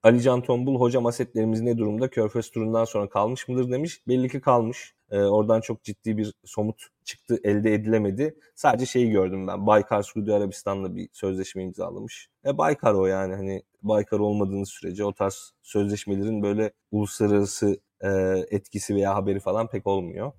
Ali 0.03 0.23
Can 0.23 0.41
Tombul 0.43 0.81
hocam 0.81 1.07
asetlerimiz 1.07 1.61
ne 1.61 1.79
durumda? 1.79 2.11
Körfez 2.11 2.51
turundan 2.51 2.85
sonra 2.85 3.09
kalmış 3.09 3.49
mıdır 3.49 3.71
demiş. 3.71 4.03
Belli 4.09 4.29
ki 4.29 4.41
kalmış. 4.41 4.95
E, 5.11 5.19
oradan 5.19 5.61
çok 5.61 5.83
ciddi 5.83 6.17
bir 6.17 6.35
somut 6.45 6.87
çıktı 7.05 7.41
elde 7.45 7.75
edilemedi. 7.75 8.37
Sadece 8.55 8.87
şeyi 8.87 9.11
gördüm 9.11 9.47
ben. 9.47 9.67
Baykar 9.67 10.03
Suudi 10.03 10.35
Arabistan'la 10.35 10.97
bir 10.97 11.09
sözleşme 11.13 11.63
imzalamış. 11.63 12.29
E 12.47 12.59
Baykar 12.59 12.95
o 12.95 13.07
yani 13.07 13.35
hani 13.35 13.63
Baykar 13.83 14.19
olmadığınız 14.19 14.69
sürece 14.69 15.05
o 15.05 15.13
tarz 15.13 15.53
sözleşmelerin 15.63 16.43
böyle 16.43 16.73
uluslararası 16.91 17.81
e, 18.01 18.09
etkisi 18.51 18.95
veya 18.95 19.15
haberi 19.15 19.41
falan 19.41 19.69
pek 19.69 19.87
olmuyor. 19.87 20.33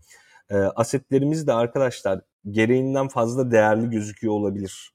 E, 0.49 0.55
asetlerimiz 0.55 1.47
de 1.47 1.53
arkadaşlar 1.53 2.21
gereğinden 2.49 3.07
fazla 3.07 3.51
değerli 3.51 3.89
gözüküyor 3.89 4.33
olabilir 4.33 4.93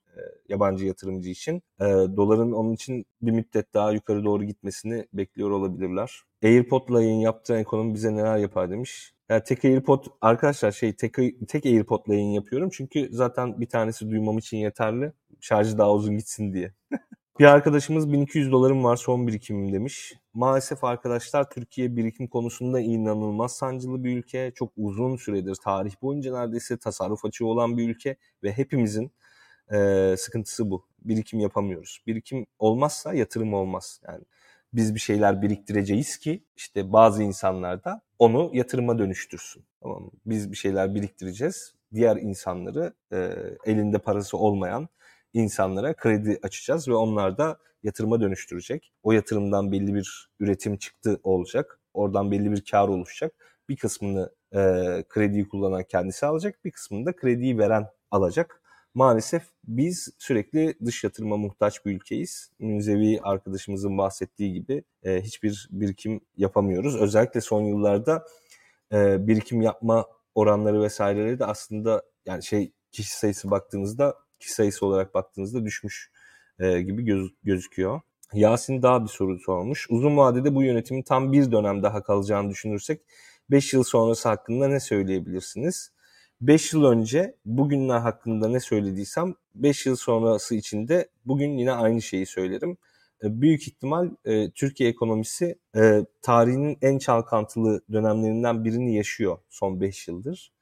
yabancı 0.49 0.87
yatırımcı 0.87 1.31
için. 1.31 1.63
E, 1.81 1.85
doların 1.87 2.53
onun 2.53 2.73
için 2.73 3.07
bir 3.23 3.31
müddet 3.31 3.75
daha 3.75 3.93
yukarı 3.93 4.25
doğru 4.25 4.45
gitmesini 4.45 5.07
bekliyor 5.13 5.51
olabilirler. 5.51 6.21
AirPod'la 6.45 7.03
yayın 7.03 7.21
yaptığı 7.21 7.57
ekonomi 7.57 7.95
bize 7.95 8.17
neler 8.17 8.37
yapar 8.37 8.71
demiş. 8.71 9.17
Yani 9.29 9.43
tek 9.45 9.65
AirPod 9.65 10.05
arkadaşlar 10.21 10.73
şey 10.73 10.93
tek, 10.93 11.15
tek 11.49 11.67
AirPod'la 11.67 12.15
yayın 12.15 12.31
yapıyorum. 12.31 12.71
Çünkü 12.73 13.09
zaten 13.13 13.61
bir 13.61 13.69
tanesi 13.69 14.11
duymam 14.11 14.39
için 14.39 14.57
yeterli. 14.57 15.13
Şarjı 15.41 15.79
daha 15.79 15.93
uzun 15.95 16.17
gitsin 16.17 16.53
diye. 16.53 16.73
bir 17.39 17.45
arkadaşımız 17.45 18.13
1200 18.13 18.53
dolarım 18.53 18.85
var 18.85 18.97
son 18.97 19.27
birikimim 19.27 19.73
demiş. 19.73 20.15
Maalesef 20.35 20.85
arkadaşlar 20.85 21.51
Türkiye 21.51 21.97
birikim 21.97 22.29
konusunda 22.29 22.81
inanılmaz 22.81 23.53
sancılı 23.57 24.05
bir 24.05 24.17
ülke. 24.17 24.53
Çok 24.55 24.73
uzun 24.77 25.17
süredir 25.17 25.55
tarih 25.55 26.03
boyunca 26.03 26.33
neredeyse 26.33 26.77
tasarruf 26.77 27.25
açığı 27.25 27.47
olan 27.47 27.77
bir 27.79 27.89
ülke. 27.89 28.17
Ve 28.43 28.53
hepimizin 28.53 29.13
e, 29.73 30.15
sıkıntısı 30.19 30.71
bu. 30.71 30.85
Birikim 31.05 31.41
yapamıyoruz. 31.41 32.03
Birikim 32.07 32.47
olmazsa 32.59 33.15
yatırım 33.15 33.55
olmaz. 33.55 34.01
Yani 34.09 34.25
biz 34.73 34.95
bir 34.95 35.01
şeyler 35.01 35.43
biriktireceğiz 35.43 36.17
ki 36.17 36.45
işte 36.57 36.93
bazı 36.93 37.23
insanlar 37.23 37.85
da 37.85 38.01
onu 38.19 38.51
yatırıma 38.53 38.99
dönüştürsün. 38.99 39.65
Tamam 39.83 40.03
mı? 40.03 40.11
Biz 40.27 40.53
bir 40.53 40.57
şeyler 40.57 40.95
biriktireceğiz. 40.95 41.75
Diğer 41.95 42.17
insanları 42.17 42.93
e, 43.13 43.31
elinde 43.65 43.99
parası 43.99 44.37
olmayan 44.37 44.89
insanlara 45.35 45.95
kredi 45.95 46.39
açacağız 46.43 46.89
ve 46.89 46.95
onlar 46.95 47.39
da 47.39 47.59
yatırıma 47.83 48.21
dönüştürecek. 48.21 48.93
O 49.03 49.13
yatırımdan 49.13 49.73
belli 49.73 49.95
bir 49.95 50.31
üretim 50.41 50.77
çıktı 50.77 51.21
olacak. 51.23 51.81
Oradan 51.95 52.31
belli 52.31 52.53
bir 52.53 52.65
kar 52.71 52.89
oluşacak. 52.89 53.33
Bir 53.69 53.77
kısmını 53.77 54.31
e, 54.53 54.59
krediyi 55.09 55.49
kullanan 55.49 55.83
kendisi 55.83 56.27
alacak, 56.27 56.65
bir 56.65 56.71
kısmını 56.71 57.07
da 57.07 57.17
krediyi 57.17 57.59
veren 57.59 57.87
alacak 58.11 58.61
maalesef 58.97 59.43
biz 59.65 60.09
sürekli 60.19 60.75
dış 60.85 61.05
yatırıma 61.05 61.37
muhtaç 61.37 61.87
bir 61.87 61.93
ülkeyiz. 61.97 62.51
Münzevi 62.59 63.21
arkadaşımızın 63.23 63.99
bahsettiği 63.99 64.53
gibi 64.53 64.85
e, 65.03 65.23
hiçbir 65.23 65.69
birikim 65.71 66.21
yapamıyoruz. 66.37 66.97
Özellikle 66.97 67.41
son 67.41 67.63
yıllarda 67.63 68.25
e, 68.93 69.27
birikim 69.27 69.63
yapma 69.63 70.07
oranları 70.35 70.83
vesaireleri 70.83 71.39
de 71.39 71.45
aslında 71.45 72.03
yani 72.27 72.43
şey 72.43 72.73
kişi 72.93 73.19
sayısı 73.19 73.51
baktığınızda 73.51 74.15
kişi 74.39 74.53
sayısı 74.53 74.87
olarak 74.87 75.15
baktığınızda 75.15 75.65
düşmüş 75.65 76.11
e, 76.59 76.83
gibi 76.83 77.05
göz, 77.05 77.31
gözüküyor. 77.43 78.01
Yasin 78.33 78.83
daha 78.83 79.05
bir 79.05 79.09
soru 79.09 79.39
sormuş. 79.39 79.87
Uzun 79.91 80.17
vadede 80.17 80.55
bu 80.55 80.63
yönetimin 80.63 81.03
tam 81.03 81.33
bir 81.33 81.53
dönem 81.53 81.83
daha 81.83 82.03
kalacağını 82.03 82.51
düşünürsek 82.51 83.01
5 83.51 83.73
yıl 83.73 83.83
sonrası 83.83 84.29
hakkında 84.29 84.69
ne 84.69 84.81
söyleyebilirsiniz? 84.81 85.96
5 86.41 86.73
yıl 86.73 86.85
önce 86.85 87.37
bugünler 87.45 87.99
hakkında 87.99 88.49
ne 88.49 88.61
söylediysem 88.61 89.35
5 89.55 89.87
yıl 89.87 89.97
sonrası 89.97 90.55
içinde 90.55 91.09
bugün 91.25 91.59
yine 91.59 91.73
aynı 91.73 92.03
şeyi 92.03 92.27
söylerim. 92.27 92.77
E, 93.23 93.41
büyük 93.41 93.69
ihtimal 93.69 94.11
e, 94.25 94.51
Türkiye 94.51 94.91
ekonomisi 94.91 95.59
e, 95.77 96.05
tarihinin 96.23 96.79
en 96.83 96.99
çalkantılı 96.99 97.81
dönemlerinden 97.93 98.65
birini 98.65 98.97
yaşıyor 98.97 99.39
son 99.49 99.81
5 99.81 100.09
yıldır. 100.09 100.53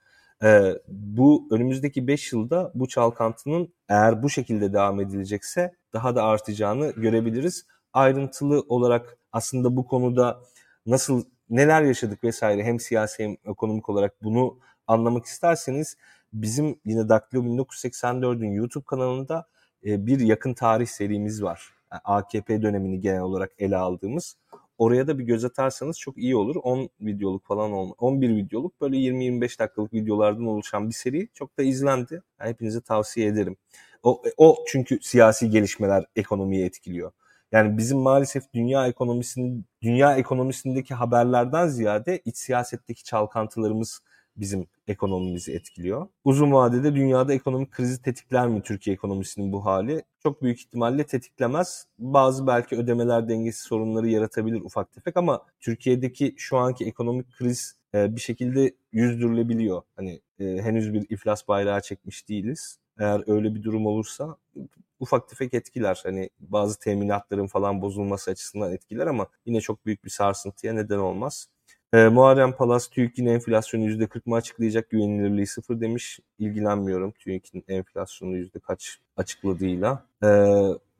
E, 0.43 0.73
bu 0.89 1.49
önümüzdeki 1.51 2.07
5 2.07 2.33
yılda 2.33 2.73
bu 2.75 2.89
çalkantının 2.89 3.75
eğer 3.89 4.23
bu 4.23 4.31
şekilde 4.31 4.73
devam 4.73 5.01
edilecekse 5.01 5.75
daha 5.93 6.17
da 6.17 6.23
artacağını 6.23 6.91
görebiliriz. 6.91 7.67
Ayrıntılı 7.93 8.61
olarak 8.69 9.19
aslında 9.33 9.77
bu 9.77 9.87
konuda 9.87 10.41
nasıl 10.87 11.25
neler 11.51 11.83
yaşadık 11.83 12.25
vesaire 12.25 12.65
hem 12.65 12.81
siyasi 12.81 13.25
hem 13.25 13.37
ekonomik 13.45 13.89
olarak 13.89 14.23
bunu 14.23 14.59
anlamak 14.87 15.25
isterseniz 15.25 15.97
bizim 16.33 16.81
yine 16.85 17.09
Daktilo 17.09 17.43
1984'ün 17.43 18.53
YouTube 18.53 18.85
kanalında 18.85 19.47
e, 19.87 20.07
bir 20.07 20.21
yakın 20.21 20.55
tarih 20.55 20.87
serimiz 20.87 21.43
var. 21.43 21.75
AKP 22.05 22.63
dönemini 22.63 23.01
genel 23.01 23.21
olarak 23.21 23.53
ele 23.59 23.77
aldığımız 23.77 24.37
oraya 24.79 25.07
da 25.07 25.19
bir 25.19 25.25
göz 25.25 25.45
atarsanız 25.45 25.99
çok 25.99 26.19
iyi 26.19 26.37
olur. 26.37 26.57
10 26.63 26.89
videoluk 27.01 27.47
falan 27.47 27.73
olma. 27.73 27.95
11 27.99 28.37
videoluk 28.37 28.81
böyle 28.81 28.97
20-25 28.97 29.59
dakikalık 29.59 29.93
videolardan 29.93 30.47
oluşan 30.47 30.89
bir 30.89 30.95
seri 30.95 31.29
çok 31.35 31.59
da 31.59 31.63
izlendi. 31.63 32.23
Yani 32.41 32.51
hepinize 32.51 32.81
tavsiye 32.81 33.27
ederim. 33.27 33.57
O, 34.03 34.23
o 34.37 34.59
çünkü 34.69 34.99
siyasi 35.03 35.51
gelişmeler 35.51 36.05
ekonomiyi 36.17 36.65
etkiliyor. 36.65 37.13
Yani 37.53 37.79
bizim 37.79 37.99
maalesef 37.99 38.53
dünya 38.55 38.87
ekonomisinin 38.87 39.65
dünya 39.83 40.17
ekonomisindeki 40.17 40.95
haberlerden 40.95 41.69
ziyade 41.69 42.21
iç 42.25 42.37
siyasetteki 42.37 43.05
çalkantılarımız 43.05 44.01
bizim 44.37 44.67
ekonomimizi 44.87 45.53
etkiliyor. 45.53 46.09
Uzun 46.25 46.53
vadede 46.53 46.95
dünyada 46.95 47.35
ekonomik 47.35 47.71
krizi 47.71 48.03
tetikler 48.03 48.49
mi 48.49 48.63
Türkiye 48.63 48.95
ekonomisinin 48.95 49.53
bu 49.53 49.65
hali? 49.65 50.03
Çok 50.23 50.43
büyük 50.43 50.61
ihtimalle 50.61 51.07
tetiklemez. 51.07 51.87
Bazı 51.99 52.47
belki 52.47 52.77
ödemeler 52.77 53.29
dengesi 53.29 53.63
sorunları 53.63 54.09
yaratabilir 54.09 54.61
ufak 54.61 54.93
tefek 54.93 55.17
ama 55.17 55.43
Türkiye'deki 55.61 56.35
şu 56.37 56.57
anki 56.57 56.85
ekonomik 56.85 57.33
kriz 57.33 57.77
bir 57.95 58.21
şekilde 58.21 58.75
yüzdürülebiliyor. 58.93 59.83
Hani 59.97 60.21
henüz 60.39 60.93
bir 60.93 61.07
iflas 61.11 61.49
bayrağı 61.49 61.81
çekmiş 61.81 62.29
değiliz. 62.29 62.79
Eğer 62.99 63.23
öyle 63.27 63.55
bir 63.55 63.63
durum 63.63 63.87
olursa 63.87 64.37
ufak 65.01 65.29
tefek 65.29 65.55
etkiler. 65.55 66.01
Hani 66.03 66.31
bazı 66.41 66.79
teminatların 66.79 67.47
falan 67.47 67.83
bozulması 67.83 68.31
açısından 68.31 68.73
etkiler 68.73 69.07
ama 69.07 69.27
yine 69.47 69.61
çok 69.61 69.87
büyük 69.87 70.05
bir 70.05 70.11
sarsıntıya 70.11 70.73
neden 70.73 70.99
olmaz. 70.99 71.49
E, 71.95 72.09
Muharrem 72.09 72.53
Palas 72.53 72.89
TÜİK'in 72.89 73.27
enflasyonu 73.27 73.85
%40 73.85 74.23
mı 74.27 74.35
açıklayacak 74.35 74.91
güvenilirliği 74.91 75.47
sıfır 75.47 75.81
demiş. 75.81 76.21
İlgilenmiyorum 76.39 77.13
TÜİK'in 77.13 77.65
enflasyonu 77.69 78.37
yüzde 78.37 78.59
kaç 78.59 78.99
açıkladığıyla. 79.17 80.07
E, 80.25 80.29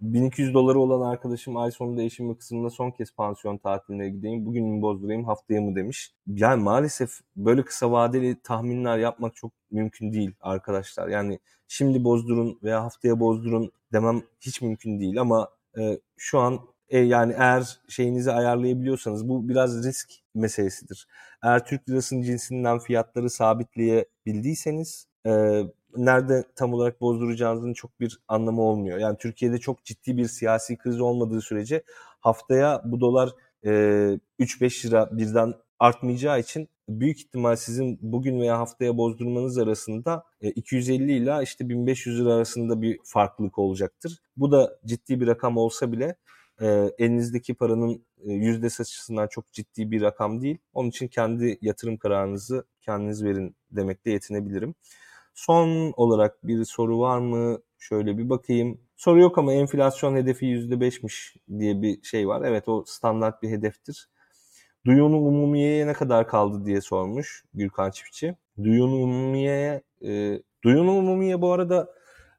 1200 0.01 0.55
doları 0.55 0.79
olan 0.79 1.11
arkadaşım 1.11 1.57
ay 1.57 1.71
sonunda 1.71 2.03
eşim 2.03 2.35
kısmında 2.35 2.71
son 2.71 2.91
kez 2.91 3.15
pansiyon 3.15 3.59
tatiline 3.59 4.09
gideyim. 4.09 4.47
Bugün 4.47 4.67
mü 4.67 4.83
bozdurayım 4.83 5.25
haftaya 5.25 5.61
mı 5.61 5.77
demiş. 5.77 6.15
Yani 6.27 6.63
maalesef 6.63 7.11
böyle 7.37 7.65
kısa 7.65 7.91
vadeli 7.93 8.41
tahminler 8.43 8.99
yapmak 8.99 9.37
çok 9.37 9.53
mümkün 9.71 10.13
değil 10.13 10.33
arkadaşlar. 10.41 11.09
Yani 11.09 11.39
şimdi 11.69 12.05
bozdurun 12.05 12.59
veya 12.63 12.85
haftaya 12.85 13.21
bozdurun 13.21 13.73
demem 13.93 14.23
hiç 14.41 14.63
mümkün 14.63 15.01
değil 15.01 15.21
ama 15.21 15.49
e, 15.79 15.99
şu 16.17 16.39
an 16.39 16.61
e, 16.89 16.99
yani 16.99 17.35
eğer 17.39 17.79
şeyinizi 17.89 18.33
ayarlayabiliyorsanız 18.33 19.29
bu 19.29 19.49
biraz 19.49 19.87
risk 19.87 20.11
meselesidir. 20.35 21.07
Eğer 21.43 21.67
Türk 21.67 21.89
lirasının 21.89 22.23
cinsinden 22.23 22.79
fiyatları 22.79 23.31
sabitleyebildiyseniz 23.31 25.07
e, 25.27 25.63
nerede 25.97 26.45
tam 26.57 26.75
olarak 26.75 27.01
bozduracağınızın 27.01 27.73
çok 27.73 28.01
bir 28.01 28.21
anlamı 28.29 28.63
olmuyor. 28.63 28.99
Yani 28.99 29.17
Türkiye'de 29.19 29.59
çok 29.59 29.85
ciddi 29.85 30.17
bir 30.17 30.29
siyasi 30.29 30.79
kriz 30.79 31.01
olmadığı 31.01 31.41
sürece 31.41 31.83
haftaya 32.21 32.83
bu 32.85 33.01
dolar 33.01 33.31
e, 33.65 33.71
3-5 34.41 34.87
lira 34.87 35.09
birden 35.19 35.55
artmayacağı 35.79 36.41
için 36.41 36.69
büyük 36.89 37.19
ihtimal 37.19 37.57
sizin 37.57 37.99
bugün 38.03 38.41
veya 38.41 38.59
haftaya 38.59 38.97
bozdurmanız 38.97 39.59
arasında 39.59 40.25
250 40.41 41.13
e, 41.13 41.17
ile 41.17 41.41
işte 41.43 41.69
1500 41.69 42.21
lira 42.21 42.35
arasında 42.35 42.83
bir 42.83 42.99
farklılık 43.05 43.59
olacaktır. 43.59 44.19
Bu 44.37 44.53
da 44.53 44.79
ciddi 44.87 45.21
bir 45.21 45.27
rakam 45.27 45.57
olsa 45.57 45.93
bile 45.93 46.17
e, 46.61 46.91
elinizdeki 46.99 47.55
paranın 47.55 48.05
e, 48.25 48.33
yüzdesi 48.33 48.83
açısından 48.83 49.27
çok 49.27 49.53
ciddi 49.53 49.91
bir 49.91 50.03
rakam 50.03 50.41
değil. 50.43 50.59
Onun 50.75 50.89
için 50.89 51.09
kendi 51.09 51.59
yatırım 51.63 51.97
kararınızı 51.97 52.65
kendiniz 52.81 53.25
verin 53.25 53.57
demekle 53.71 54.11
yetinebilirim. 54.11 54.75
Son 55.35 55.93
olarak 55.97 56.47
bir 56.47 56.65
soru 56.65 56.99
var 57.01 57.19
mı? 57.19 57.59
Şöyle 57.79 58.19
bir 58.19 58.31
bakayım. 58.31 58.81
Soru 58.97 59.21
yok 59.21 59.39
ama 59.39 59.53
enflasyon 59.53 60.17
hedefi 60.17 60.47
%5'miş 60.47 61.37
diye 61.59 61.83
bir 61.83 62.03
şey 62.03 62.29
var. 62.29 62.43
Evet 62.45 62.69
o 62.69 62.85
standart 62.87 63.43
bir 63.43 63.51
hedeftir. 63.51 64.09
Duyunun 64.87 65.13
umumiyeye 65.13 65.87
ne 65.87 65.93
kadar 65.93 66.29
kaldı 66.29 66.67
diye 66.67 66.81
sormuş 66.81 67.45
Gürkan 67.55 67.91
Çiftçi. 67.91 68.37
Duyunun 68.65 69.03
umumiyeye 69.03 69.83
e, 70.05 70.43
Duyunun 70.65 70.97
umumiye 70.97 71.41
bu 71.41 71.53
arada 71.53 71.95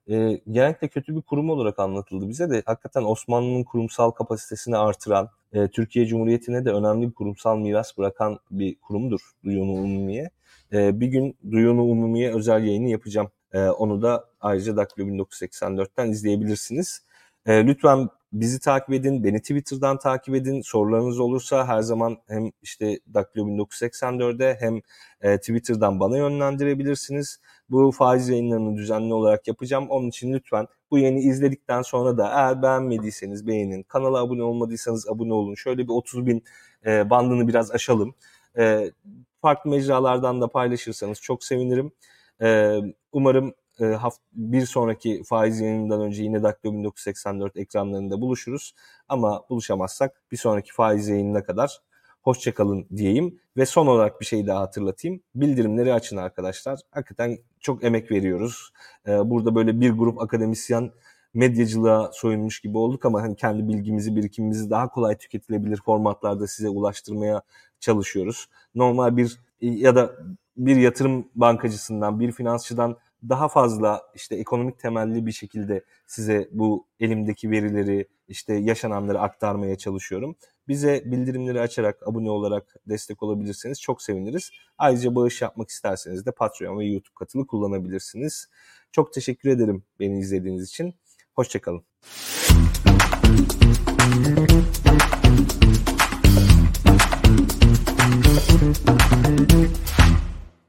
e, 0.10 0.42
genellikle 0.52 0.88
kötü 0.88 1.16
bir 1.16 1.22
kurum 1.22 1.50
olarak 1.50 1.80
anlatıldı 1.80 2.30
bize 2.30 2.50
de 2.50 2.64
hakikaten 2.66 3.04
Osmanlı'nın 3.04 3.64
kurumsal 3.64 4.12
kapasitesini 4.12 4.78
artıran, 4.78 5.30
e, 5.54 5.68
Türkiye 5.68 6.06
Cumhuriyeti'ne 6.06 6.66
de 6.66 6.72
önemli 6.72 7.08
bir 7.08 7.14
kurumsal 7.14 7.58
miras 7.58 7.98
bırakan 7.98 8.40
bir 8.52 8.76
kurumdur 8.76 9.20
Duyunu 9.44 9.72
Umumiye. 9.72 10.30
E, 10.74 11.00
bir 11.00 11.08
gün 11.08 11.38
Duyunu 11.52 11.84
Umumiye 11.84 12.34
özel 12.34 12.64
yayını 12.64 12.90
yapacağım. 12.90 13.30
E, 13.54 13.60
onu 13.60 14.02
da 14.02 14.26
ayrıca 14.42 14.78
Daktilo 14.78 15.06
1984'ten 15.06 16.12
izleyebilirsiniz. 16.12 17.04
E, 17.46 17.68
lütfen 17.68 18.10
bizi 18.42 18.60
takip 18.60 18.94
edin, 18.94 19.24
beni 19.24 19.42
Twitter'dan 19.42 20.00
takip 20.00 20.36
edin. 20.36 20.62
Sorularınız 20.62 21.20
olursa 21.20 21.68
her 21.68 21.82
zaman 21.82 22.18
hem 22.28 22.52
işte 22.62 23.00
Daktilo 23.14 23.48
1984'de 23.48 24.58
hem 24.60 24.82
e, 25.22 25.38
Twitter'dan 25.38 26.00
bana 26.00 26.18
yönlendirebilirsiniz. 26.18 27.40
Bu 27.70 27.92
faiz 27.92 28.30
yayınlarını 28.30 28.78
düzenli 28.78 29.14
olarak 29.14 29.48
yapacağım. 29.48 29.90
Onun 29.90 30.08
için 30.08 30.34
lütfen 30.34 30.68
bu 30.92 30.98
yayını 30.98 31.20
izledikten 31.20 31.82
sonra 31.82 32.18
da 32.18 32.28
eğer 32.28 32.62
beğenmediyseniz 32.62 33.48
beğenin. 33.48 33.84
Kanala 33.84 34.18
abone 34.20 34.44
olmadıysanız 34.44 35.10
abone 35.10 35.34
olun. 35.34 35.56
Şöyle 35.56 35.84
bir 35.84 35.94
30 35.94 36.26
bin 36.26 36.44
e, 36.86 37.10
bandını 37.10 37.48
biraz 37.48 37.72
aşalım. 37.72 38.16
E, 38.58 38.92
farklı 39.42 39.70
mecralardan 39.70 40.42
da 40.42 40.48
paylaşırsanız 40.48 41.22
çok 41.22 41.44
sevinirim. 41.44 41.92
E, 42.42 42.80
umarım 43.12 43.54
e, 43.82 43.98
bir 44.34 44.66
sonraki 44.66 45.24
faiz 45.24 45.60
yayınından 45.60 46.02
önce 46.02 46.24
yine 46.24 46.44
Daktilo 46.44 46.74
1984 46.74 47.58
ekranlarında 47.58 48.22
buluşuruz. 48.22 48.74
Ama 49.10 49.46
buluşamazsak 49.50 50.22
bir 50.32 50.38
sonraki 50.38 50.74
faiz 50.74 51.08
yayınına 51.08 51.44
kadar 51.44 51.82
hoşçakalın 52.22 52.88
diyeyim. 52.96 53.40
Ve 53.58 53.66
son 53.66 53.88
olarak 53.88 54.22
bir 54.22 54.26
şey 54.26 54.48
daha 54.48 54.62
hatırlatayım. 54.62 55.22
Bildirimleri 55.36 55.94
açın 55.94 56.18
arkadaşlar. 56.18 56.80
Hakikaten 56.92 57.38
çok 57.60 57.84
emek 57.84 58.12
veriyoruz. 58.12 58.72
Ee, 59.08 59.30
burada 59.30 59.56
böyle 59.56 59.82
bir 59.82 59.92
grup 59.92 60.22
akademisyen 60.22 60.92
medyacılığa 61.34 62.12
soyunmuş 62.14 62.60
gibi 62.60 62.78
olduk 62.78 63.06
ama 63.06 63.22
hani 63.22 63.36
kendi 63.36 63.68
bilgimizi, 63.68 64.16
birikimimizi 64.16 64.70
daha 64.70 64.90
kolay 64.90 65.18
tüketilebilir 65.18 65.82
formatlarda 65.86 66.48
size 66.48 66.70
ulaştırmaya 66.70 67.42
çalışıyoruz. 67.80 68.48
Normal 68.76 69.18
bir 69.18 69.40
ya 69.62 69.96
da 69.96 70.12
bir 70.58 70.76
yatırım 70.76 71.28
bankacısından, 71.36 72.20
bir 72.20 72.32
finansçıdan 72.32 72.98
daha 73.30 73.48
fazla 73.48 74.02
işte 74.16 74.36
ekonomik 74.36 74.80
temelli 74.80 75.26
bir 75.26 75.32
şekilde 75.32 75.84
size 76.08 76.50
bu 76.52 76.88
elimdeki 77.00 77.52
verileri, 77.52 78.08
işte 78.28 78.54
yaşananları 78.54 79.20
aktarmaya 79.20 79.78
çalışıyorum. 79.78 80.36
Bize 80.68 81.04
bildirimleri 81.06 81.62
açarak, 81.62 82.08
abone 82.08 82.30
olarak 82.30 82.76
destek 82.90 83.24
olabilirseniz 83.24 83.82
çok 83.82 84.02
seviniriz. 84.02 84.52
Ayrıca 84.78 85.16
bağış 85.16 85.42
yapmak 85.42 85.70
isterseniz 85.70 86.26
de 86.26 86.32
Patreon 86.32 86.80
ve 86.80 86.86
YouTube 86.86 87.16
katılı 87.16 87.48
kullanabilirsiniz. 87.48 88.50
Çok 88.92 89.14
teşekkür 89.14 89.50
ederim 89.50 89.84
beni 90.00 90.20
izlediğiniz 90.20 90.70
için. 90.70 90.96
Hoşçakalın. 91.36 91.84